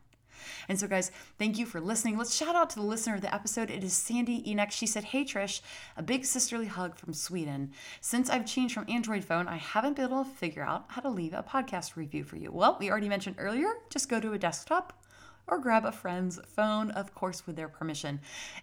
And 0.68 0.80
so, 0.80 0.88
guys, 0.88 1.12
thank 1.38 1.58
you 1.58 1.66
for 1.66 1.80
listening. 1.80 2.18
Let's 2.18 2.36
shout 2.36 2.56
out 2.56 2.70
to 2.72 2.76
the 2.76 2.86
listener 2.86 3.16
of 3.16 3.22
the 3.22 3.34
episode. 3.34 3.70
It 3.70 3.84
is 3.84 3.94
Sandy 3.94 4.50
Enoch. 4.50 4.72
She 4.72 4.88
said, 4.88 5.06
Hey, 5.06 5.24
Trish, 5.24 5.62
a 5.98 6.04
big 6.04 6.26
sisterly 6.26 6.68
hug 6.68 6.96
from 6.96 7.14
Sweden. 7.14 7.72
Since 8.00 8.30
I've 8.30 8.46
changed 8.46 8.74
from 8.74 8.86
Android 8.88 9.24
phone, 9.24 9.48
I 9.48 9.58
haven't 9.58 9.96
been 9.96 10.06
able 10.06 10.24
to 10.24 10.30
figure 10.30 10.64
out 10.64 10.86
how 10.90 11.02
to 11.02 11.10
leave 11.10 11.34
a 11.34 11.44
podcast 11.44 11.96
review 11.96 12.24
for 12.24 12.38
you. 12.38 12.52
Well, 12.52 12.78
we 12.80 12.90
already 12.90 13.10
mentioned 13.10 13.36
earlier, 13.40 13.74
just 13.90 14.10
go 14.10 14.20
to 14.20 14.34
a 14.34 14.40
desktop 14.40 15.01
or 15.48 15.60
grab 15.60 15.86
a 15.86 15.92
friend's 15.92 16.40
phone, 16.48 16.92
of 16.92 17.14
course, 17.14 17.46
with 17.46 17.56
their 17.56 17.68
permission. 17.68 18.20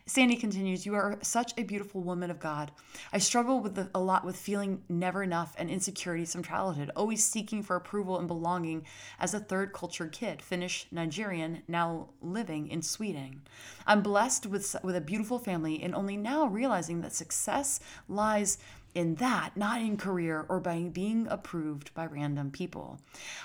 Sandy 0.06 0.36
continues, 0.36 0.86
You 0.86 0.94
are 0.94 1.18
such 1.22 1.52
a 1.56 1.62
beautiful 1.62 2.02
woman 2.02 2.30
of 2.30 2.40
God. 2.40 2.70
I 3.12 3.18
struggle 3.18 3.60
with 3.60 3.74
the, 3.74 3.90
a 3.94 4.00
lot 4.00 4.24
with 4.24 4.36
feeling 4.36 4.82
never 4.88 5.22
enough 5.22 5.54
and 5.58 5.70
insecurities 5.70 6.32
from 6.32 6.42
childhood, 6.42 6.90
always 6.96 7.24
seeking 7.24 7.62
for 7.62 7.76
approval 7.76 8.18
and 8.18 8.28
belonging 8.28 8.84
as 9.20 9.34
a 9.34 9.40
third 9.40 9.72
culture 9.72 10.06
kid, 10.06 10.40
Finnish 10.40 10.86
Nigerian, 10.90 11.62
now 11.68 12.08
living 12.22 12.68
in 12.68 12.82
Sweden. 12.82 13.42
I'm 13.86 14.02
blessed 14.02 14.46
with, 14.46 14.76
with 14.82 14.96
a 14.96 15.00
beautiful 15.00 15.38
family 15.38 15.82
and 15.82 15.94
only 15.94 16.16
now 16.16 16.46
realizing 16.46 17.00
that 17.02 17.12
success 17.12 17.80
lies 18.08 18.58
in 18.98 19.14
that, 19.14 19.56
not 19.56 19.80
in 19.80 19.96
career 19.96 20.44
or 20.48 20.58
by 20.58 20.82
being 20.92 21.28
approved 21.30 21.94
by 21.94 22.04
random 22.04 22.50
people. 22.50 22.98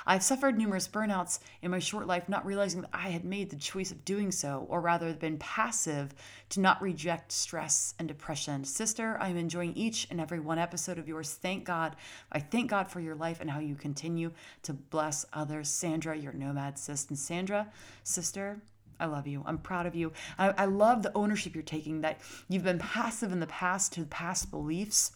I've 0.03 0.23
suffered 0.23 0.57
numerous 0.57 0.87
burnouts 0.87 1.37
in 1.61 1.69
my 1.69 1.77
short 1.77 2.07
life, 2.07 2.27
not 2.27 2.43
realizing 2.43 2.81
that 2.81 2.89
I 2.91 3.09
had 3.09 3.23
made 3.23 3.51
the 3.51 3.55
choice 3.55 3.91
of 3.91 4.03
doing 4.03 4.31
so, 4.31 4.65
or 4.67 4.81
rather 4.81 5.13
been 5.13 5.37
passive 5.37 6.15
to 6.49 6.59
not 6.59 6.81
reject 6.81 7.31
stress 7.31 7.93
and 7.99 8.07
depression. 8.07 8.63
Sister, 8.63 9.15
I'm 9.21 9.37
enjoying 9.37 9.75
each 9.75 10.07
and 10.09 10.19
every 10.19 10.39
one 10.39 10.57
episode 10.57 10.97
of 10.97 11.07
yours. 11.07 11.31
Thank 11.35 11.65
God. 11.65 11.97
I 12.31 12.39
thank 12.39 12.71
God 12.71 12.87
for 12.87 12.99
your 12.99 13.13
life 13.13 13.39
and 13.39 13.51
how 13.51 13.59
you 13.59 13.75
continue 13.75 14.31
to 14.63 14.73
bless 14.73 15.23
others. 15.33 15.69
Sandra, 15.69 16.17
your 16.17 16.33
nomad 16.33 16.79
sis. 16.79 17.05
And 17.09 17.19
Sandra, 17.19 17.67
sister, 18.01 18.59
I 18.99 19.05
love 19.05 19.27
you. 19.27 19.43
I'm 19.45 19.59
proud 19.59 19.85
of 19.85 19.93
you. 19.93 20.13
I, 20.39 20.49
I 20.49 20.65
love 20.65 21.03
the 21.03 21.13
ownership 21.13 21.53
you're 21.53 21.61
taking 21.61 22.01
that 22.01 22.21
you've 22.49 22.63
been 22.63 22.79
passive 22.79 23.31
in 23.31 23.39
the 23.39 23.45
past 23.45 23.93
to 23.93 24.05
past 24.05 24.49
beliefs 24.49 25.11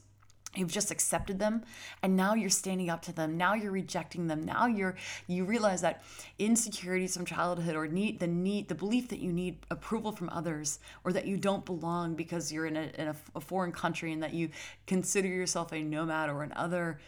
you've 0.58 0.72
just 0.72 0.92
accepted 0.92 1.40
them 1.40 1.64
and 2.04 2.16
now 2.16 2.34
you're 2.34 2.50
standing 2.50 2.90
up 2.90 3.02
to 3.04 3.14
them. 3.14 3.38
Now 3.38 3.54
you're 3.54 3.72
rejecting 3.72 4.28
them. 4.28 4.44
Now 4.44 4.68
you're 4.68 4.96
you 5.28 5.46
realize 5.46 5.82
that 5.82 6.04
insecurities 6.40 7.16
from 7.16 7.26
childhood 7.26 7.76
or 7.76 7.88
need 7.88 8.20
the 8.20 8.28
need 8.28 8.68
the 8.68 8.76
belief 8.76 9.10
that 9.10 9.20
you 9.20 9.32
need 9.32 9.58
approval 9.70 10.12
from 10.12 10.30
others 10.30 10.80
or 11.04 11.14
that 11.14 11.28
you 11.28 11.38
don't 11.38 11.66
belong 11.66 12.16
because 12.16 12.52
you're 12.52 12.66
in 12.66 12.78
a, 12.78 12.92
in 12.98 13.08
a, 13.08 13.16
a 13.36 13.42
foreign 13.42 13.72
country 13.72 14.12
and 14.12 14.24
that 14.24 14.34
you 14.34 14.50
consider 14.86 15.28
yourself 15.28 15.72
a 15.74 15.84
nomad 15.84 16.30
or 16.30 16.44
an 16.44 16.54
other 16.56 17.00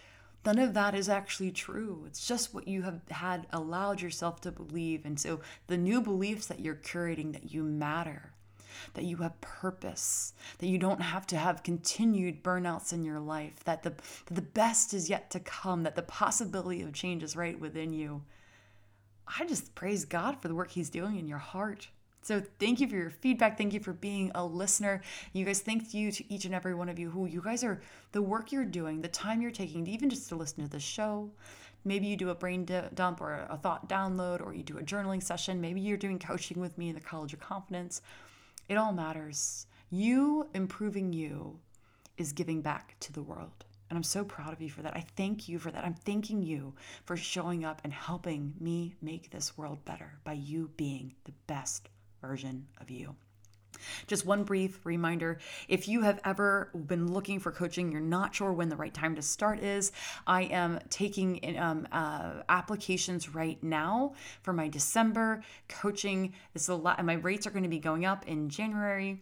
none 0.45 0.59
of 0.59 0.73
that 0.73 0.95
is 0.95 1.09
actually 1.09 1.51
true. 1.51 2.03
It's 2.07 2.27
just 2.27 2.53
what 2.53 2.67
you 2.67 2.83
have 2.83 3.01
had 3.11 3.45
allowed 3.51 4.01
yourself 4.01 4.41
to 4.41 4.51
believe. 4.51 5.05
And 5.05 5.19
so 5.19 5.41
the 5.67 5.77
new 5.77 6.01
beliefs 6.01 6.47
that 6.47 6.59
you're 6.59 6.75
curating 6.75 7.33
that 7.33 7.53
you 7.53 7.63
matter 7.63 8.31
that 8.93 9.05
you 9.05 9.17
have 9.17 9.39
purpose, 9.41 10.33
that 10.59 10.67
you 10.67 10.77
don't 10.77 11.01
have 11.01 11.25
to 11.27 11.37
have 11.37 11.63
continued 11.63 12.43
burnouts 12.43 12.93
in 12.93 13.03
your 13.03 13.19
life, 13.19 13.63
that 13.65 13.83
the, 13.83 13.93
that 14.25 14.35
the 14.35 14.41
best 14.41 14.93
is 14.93 15.09
yet 15.09 15.29
to 15.31 15.39
come, 15.39 15.83
that 15.83 15.95
the 15.95 16.01
possibility 16.01 16.81
of 16.81 16.93
change 16.93 17.23
is 17.23 17.35
right 17.35 17.59
within 17.59 17.93
you. 17.93 18.23
I 19.39 19.45
just 19.45 19.75
praise 19.75 20.05
God 20.05 20.41
for 20.41 20.47
the 20.47 20.55
work 20.55 20.71
He's 20.71 20.89
doing 20.89 21.17
in 21.17 21.27
your 21.27 21.37
heart. 21.37 21.87
So 22.21 22.41
thank 22.59 22.79
you 22.79 22.87
for 22.87 22.95
your 22.95 23.09
feedback. 23.09 23.57
Thank 23.57 23.73
you 23.73 23.79
for 23.79 23.93
being 23.93 24.31
a 24.35 24.45
listener. 24.45 25.01
You 25.33 25.45
guys, 25.45 25.61
thank 25.61 25.93
you 25.93 26.11
to 26.11 26.33
each 26.33 26.45
and 26.45 26.53
every 26.53 26.75
one 26.75 26.89
of 26.89 26.99
you 26.99 27.09
who 27.09 27.25
you 27.25 27.41
guys 27.41 27.63
are 27.63 27.81
the 28.11 28.21
work 28.21 28.51
you're 28.51 28.65
doing, 28.65 29.01
the 29.01 29.07
time 29.07 29.41
you're 29.41 29.51
taking, 29.51 29.87
even 29.87 30.09
just 30.09 30.29
to 30.29 30.35
listen 30.35 30.63
to 30.63 30.69
the 30.69 30.79
show. 30.79 31.31
Maybe 31.85 32.07
you 32.07 32.17
do 32.17 32.29
a 32.29 32.35
brain 32.35 32.65
dump 32.93 33.21
or 33.21 33.47
a 33.49 33.57
thought 33.57 33.87
download, 33.87 34.45
or 34.45 34.53
you 34.53 34.63
do 34.63 34.77
a 34.77 34.83
journaling 34.83 35.23
session. 35.23 35.61
Maybe 35.61 35.79
you're 35.79 35.97
doing 35.97 36.19
coaching 36.19 36.59
with 36.59 36.77
me 36.77 36.89
in 36.89 36.95
the 36.95 37.01
College 37.01 37.33
of 37.33 37.39
Confidence. 37.39 38.01
It 38.69 38.77
all 38.77 38.93
matters. 38.93 39.65
You 39.89 40.47
improving 40.53 41.11
you 41.11 41.59
is 42.17 42.33
giving 42.33 42.61
back 42.61 42.95
to 42.99 43.11
the 43.11 43.23
world. 43.23 43.65
And 43.89 43.97
I'm 43.97 44.03
so 44.03 44.23
proud 44.23 44.53
of 44.53 44.61
you 44.61 44.69
for 44.69 44.83
that. 44.83 44.95
I 44.95 45.03
thank 45.17 45.49
you 45.49 45.57
for 45.57 45.71
that. 45.71 45.83
I'm 45.83 45.95
thanking 45.95 46.43
you 46.43 46.75
for 47.05 47.17
showing 47.17 47.65
up 47.65 47.81
and 47.83 47.91
helping 47.91 48.53
me 48.59 48.93
make 49.01 49.31
this 49.31 49.57
world 49.57 49.83
better 49.85 50.19
by 50.23 50.33
you 50.33 50.69
being 50.77 51.15
the 51.23 51.33
best 51.47 51.89
version 52.21 52.67
of 52.79 52.91
you. 52.91 53.15
Just 54.07 54.25
one 54.25 54.43
brief 54.43 54.85
reminder 54.85 55.39
if 55.67 55.87
you 55.87 56.01
have 56.01 56.19
ever 56.23 56.69
been 56.87 57.11
looking 57.11 57.39
for 57.39 57.51
coaching, 57.51 57.91
you're 57.91 58.01
not 58.01 58.35
sure 58.35 58.51
when 58.53 58.69
the 58.69 58.75
right 58.75 58.93
time 58.93 59.15
to 59.15 59.21
start 59.21 59.59
is, 59.59 59.91
I 60.27 60.43
am 60.43 60.79
taking 60.89 61.57
um, 61.57 61.87
uh, 61.91 62.43
applications 62.49 63.33
right 63.33 63.61
now 63.63 64.13
for 64.41 64.53
my 64.53 64.67
December 64.67 65.43
coaching. 65.67 66.33
This 66.53 66.63
is 66.63 66.69
a 66.69 66.75
lot, 66.75 66.97
and 66.97 67.07
my 67.07 67.13
rates 67.13 67.47
are 67.47 67.51
going 67.51 67.63
to 67.63 67.69
be 67.69 67.79
going 67.79 68.05
up 68.05 68.27
in 68.27 68.49
January. 68.49 69.21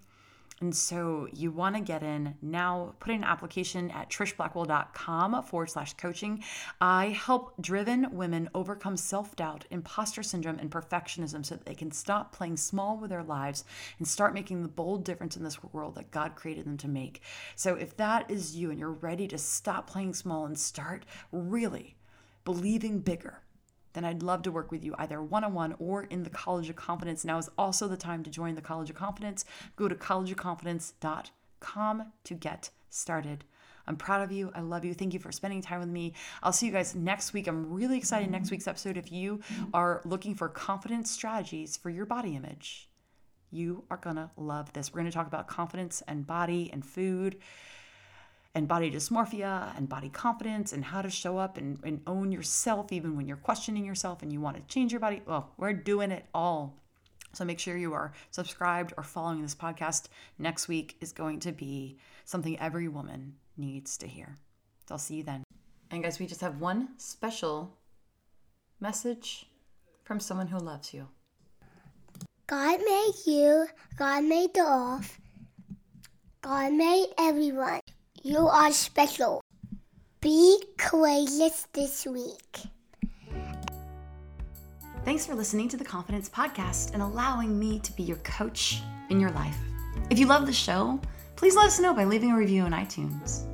And 0.60 0.76
so 0.76 1.28
you 1.34 1.52
want 1.52 1.76
to 1.76 1.82
get 1.82 2.02
in 2.02 2.36
now, 2.42 2.96
put 3.00 3.12
in 3.12 3.18
an 3.18 3.24
application 3.24 3.92
at 3.92 4.10
trishblackwell.com 4.10 5.44
forward 5.44 5.70
slash 5.70 5.94
coaching. 5.94 6.44
I 6.82 7.10
help 7.10 7.54
driven 7.62 8.08
women 8.12 8.50
overcome 8.56 8.98
self 8.98 9.36
doubt, 9.36 9.66
imposter 9.70 10.24
syndrome, 10.24 10.58
and 10.58 10.72
perfectionism 10.72 11.46
so 11.46 11.56
that 11.56 11.66
they 11.66 11.76
can 11.76 11.92
stop 11.92 12.36
playing 12.36 12.58
small 12.58 12.98
with 12.98 13.12
their 13.12 13.24
lives 13.24 13.66
and 14.00 14.08
start 14.08 14.34
making 14.34 14.64
the 14.64 14.70
bold 14.70 15.06
difference 15.06 15.38
in 15.38 15.44
this 15.44 15.64
world 15.64 15.96
that 15.96 16.10
God 16.12 16.36
created 16.36 16.66
them 16.66 16.78
to 16.78 16.88
make. 16.88 17.22
So 17.56 17.76
if 17.76 17.96
that 17.98 18.30
is 18.32 18.56
you 18.56 18.72
and 18.72 18.80
you're 18.80 18.92
ready 18.92 19.28
to 19.28 19.38
stop 19.38 19.88
playing 19.88 20.16
small 20.16 20.46
and 20.46 20.58
start 20.58 21.06
really 21.32 21.98
believing 22.46 23.00
bigger, 23.00 23.44
then 23.98 24.06
I'd 24.06 24.22
love 24.22 24.44
to 24.44 24.52
work 24.52 24.72
with 24.72 24.86
you 24.86 24.94
either 25.00 25.24
one 25.24 25.44
on 25.44 25.56
one 25.56 25.76
or 25.80 26.04
in 26.04 26.22
the 26.22 26.30
College 26.30 26.70
of 26.70 26.76
Confidence. 26.76 27.26
Now 27.26 27.40
is 27.40 27.50
also 27.58 27.88
the 27.88 27.98
time 27.98 28.22
to 28.24 28.30
join 28.30 28.54
the 28.54 28.62
College 28.62 28.92
of 28.92 28.96
Confidence. 28.96 29.44
Go 29.76 29.88
to 29.88 29.96
collegeofconfidence.com 29.96 32.12
to 32.24 32.34
get 32.36 32.70
started. 32.92 33.44
I'm 33.88 33.96
proud 33.96 34.22
of 34.22 34.32
you. 34.32 34.52
I 34.54 34.62
love 34.62 34.86
you. 34.86 34.94
Thank 34.94 35.14
you 35.14 35.20
for 35.20 35.32
spending 35.32 35.62
time 35.62 35.80
with 35.80 35.90
me. 35.90 36.14
I'll 36.44 36.54
see 36.54 36.68
you 36.68 36.72
guys 36.72 36.94
next 36.94 37.34
week. 37.34 37.48
I'm 37.48 37.74
really 37.74 37.98
excited 37.98 38.30
next 38.30 38.52
week's 38.52 38.68
episode. 38.68 38.98
If 38.98 39.12
you 39.12 39.40
are 39.74 40.02
looking 40.06 40.36
for 40.36 40.48
confidence 40.48 41.10
strategies 41.10 41.76
for 41.76 41.90
your 41.90 42.06
body 42.06 42.36
image, 42.36 42.90
you 43.50 43.86
are 43.90 43.98
going 43.98 44.18
to 44.18 44.30
love 44.38 44.74
this. 44.74 44.94
We're 44.94 45.00
going 45.00 45.12
to 45.12 45.16
talk 45.16 45.28
about 45.28 45.48
confidence 45.48 46.04
and 46.08 46.28
body 46.28 46.70
and 46.72 46.86
food 46.86 47.38
and 48.58 48.68
body 48.68 48.90
dysmorphia 48.90 49.78
and 49.78 49.88
body 49.88 50.10
confidence 50.10 50.74
and 50.74 50.84
how 50.84 51.00
to 51.00 51.12
show 51.12 51.38
up 51.38 51.60
and, 51.60 51.78
and 51.84 52.02
own 52.08 52.32
yourself 52.32 52.92
even 52.92 53.16
when 53.16 53.28
you're 53.28 53.38
questioning 53.38 53.86
yourself 53.86 54.24
and 54.24 54.34
you 54.34 54.42
want 54.42 54.58
to 54.58 54.64
change 54.64 54.92
your 54.92 55.00
body. 55.00 55.22
Well, 55.28 55.52
we're 55.58 55.74
doing 55.74 56.10
it 56.10 56.26
all. 56.34 56.76
So 57.34 57.46
make 57.46 57.60
sure 57.60 57.78
you 57.78 57.94
are 57.94 58.14
subscribed 58.32 58.94
or 58.98 59.04
following 59.04 59.44
this 59.44 59.54
podcast. 59.54 60.08
Next 60.40 60.68
week 60.68 60.98
is 61.02 61.12
going 61.12 61.40
to 61.42 61.52
be 61.52 62.00
something 62.26 62.60
every 62.60 62.88
woman 62.88 63.36
needs 63.58 63.96
to 63.98 64.08
hear. 64.08 64.36
So 64.90 64.96
I'll 64.96 64.98
see 64.98 65.18
you 65.18 65.24
then. 65.24 65.44
And 65.92 66.02
guys, 66.02 66.18
we 66.18 66.26
just 66.26 66.42
have 66.42 66.60
one 66.60 66.90
special 66.98 67.78
message 68.80 69.46
from 70.04 70.20
someone 70.20 70.48
who 70.48 70.58
loves 70.58 70.96
you. 70.96 71.08
God 72.48 72.80
made 72.84 73.14
you, 73.28 73.68
God 74.00 74.24
made 74.24 74.56
the 74.56 74.62
earth, 74.62 75.20
God 76.42 76.74
made 76.74 77.10
everyone. 77.20 77.82
You 78.28 78.50
are 78.50 78.74
special. 78.74 79.40
Be 80.20 80.62
courageous 80.78 81.66
this 81.72 82.06
week. 82.06 82.58
Thanks 85.06 85.26
for 85.26 85.34
listening 85.34 85.70
to 85.70 85.78
the 85.78 85.86
Confidence 85.86 86.28
Podcast 86.30 86.92
and 86.92 87.02
allowing 87.02 87.58
me 87.58 87.80
to 87.80 87.94
be 87.94 88.04
your 88.04 88.18
coach 88.18 88.82
in 89.10 89.22
your 89.22 89.32
life. 89.32 89.56
If 90.10 90.20
you 90.20 90.26
love 90.26 90.46
the 90.46 90.52
show, 90.52 91.00
please 91.38 91.56
let 91.56 91.68
us 91.68 91.80
know 91.80 91.94
by 91.94 92.04
leaving 92.04 92.34
a 92.34 92.36
review 92.36 92.64
on 92.64 92.74
iTunes. 92.74 93.46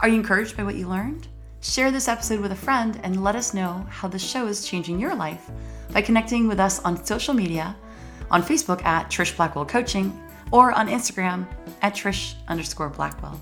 Are 0.00 0.08
you 0.08 0.14
encouraged 0.14 0.56
by 0.56 0.62
what 0.62 0.76
you 0.76 0.86
learned? 0.86 1.26
Share 1.60 1.90
this 1.90 2.06
episode 2.06 2.38
with 2.38 2.52
a 2.52 2.62
friend 2.64 3.00
and 3.02 3.24
let 3.24 3.34
us 3.34 3.54
know 3.54 3.84
how 3.90 4.06
the 4.06 4.20
show 4.20 4.46
is 4.46 4.64
changing 4.64 5.00
your 5.00 5.16
life 5.16 5.50
by 5.92 6.00
connecting 6.00 6.46
with 6.46 6.60
us 6.60 6.78
on 6.84 7.04
social 7.04 7.34
media, 7.34 7.74
on 8.30 8.40
Facebook 8.40 8.84
at 8.84 9.10
Trish 9.10 9.36
Blackwell 9.36 9.66
Coaching, 9.66 10.16
or 10.52 10.70
on 10.70 10.86
Instagram 10.86 11.44
at 11.82 11.96
Trish 11.96 12.34
underscore 12.46 12.88
Blackwell. 12.88 13.40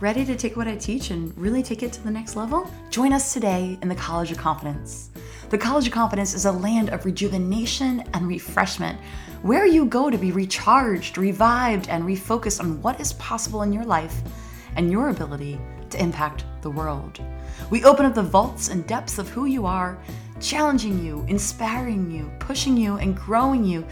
Ready 0.00 0.24
to 0.24 0.34
take 0.34 0.56
what 0.56 0.66
I 0.66 0.76
teach 0.76 1.10
and 1.10 1.36
really 1.36 1.62
take 1.62 1.82
it 1.82 1.92
to 1.92 2.02
the 2.02 2.10
next 2.10 2.34
level? 2.34 2.72
Join 2.88 3.12
us 3.12 3.34
today 3.34 3.78
in 3.82 3.88
the 3.90 3.94
College 3.94 4.32
of 4.32 4.38
Confidence. 4.38 5.10
The 5.50 5.58
College 5.58 5.88
of 5.88 5.92
Confidence 5.92 6.32
is 6.32 6.46
a 6.46 6.52
land 6.52 6.88
of 6.88 7.04
rejuvenation 7.04 8.02
and 8.14 8.26
refreshment 8.26 8.98
where 9.42 9.66
you 9.66 9.84
go 9.84 10.08
to 10.08 10.16
be 10.16 10.32
recharged, 10.32 11.18
revived, 11.18 11.90
and 11.90 12.02
refocused 12.04 12.60
on 12.60 12.80
what 12.80 12.98
is 12.98 13.12
possible 13.12 13.60
in 13.60 13.74
your 13.74 13.84
life 13.84 14.22
and 14.76 14.90
your 14.90 15.10
ability 15.10 15.60
to 15.90 16.02
impact 16.02 16.46
the 16.62 16.70
world. 16.70 17.20
We 17.68 17.84
open 17.84 18.06
up 18.06 18.14
the 18.14 18.22
vaults 18.22 18.70
and 18.70 18.86
depths 18.86 19.18
of 19.18 19.28
who 19.28 19.44
you 19.44 19.66
are, 19.66 19.98
challenging 20.40 21.04
you, 21.04 21.26
inspiring 21.28 22.10
you, 22.10 22.32
pushing 22.38 22.74
you, 22.74 22.96
and 22.96 23.14
growing 23.14 23.66
you 23.66 23.86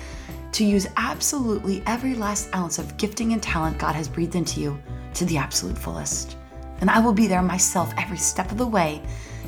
to 0.52 0.64
use 0.64 0.86
absolutely 0.96 1.82
every 1.84 2.14
last 2.14 2.48
ounce 2.54 2.78
of 2.78 2.96
gifting 2.96 3.34
and 3.34 3.42
talent 3.42 3.76
God 3.76 3.94
has 3.94 4.08
breathed 4.08 4.36
into 4.36 4.62
you 4.62 4.82
to 5.18 5.24
the 5.24 5.36
absolute 5.36 5.76
fullest. 5.76 6.36
And 6.80 6.88
I 6.88 7.00
will 7.00 7.12
be 7.12 7.26
there 7.26 7.42
myself 7.42 7.92
every 7.98 8.18
step 8.18 8.52
of 8.52 8.58
the 8.58 8.66
way, 8.66 9.02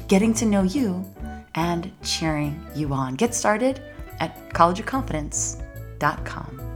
getting 0.09 0.35
to 0.35 0.45
know 0.45 0.63
you 0.63 1.05
and 1.55 1.93
cheering 2.03 2.61
you 2.75 2.93
on. 2.93 3.15
Get 3.15 3.35
started 3.35 3.81
at 4.19 4.51
collegeofconfidence.com. 4.51 6.70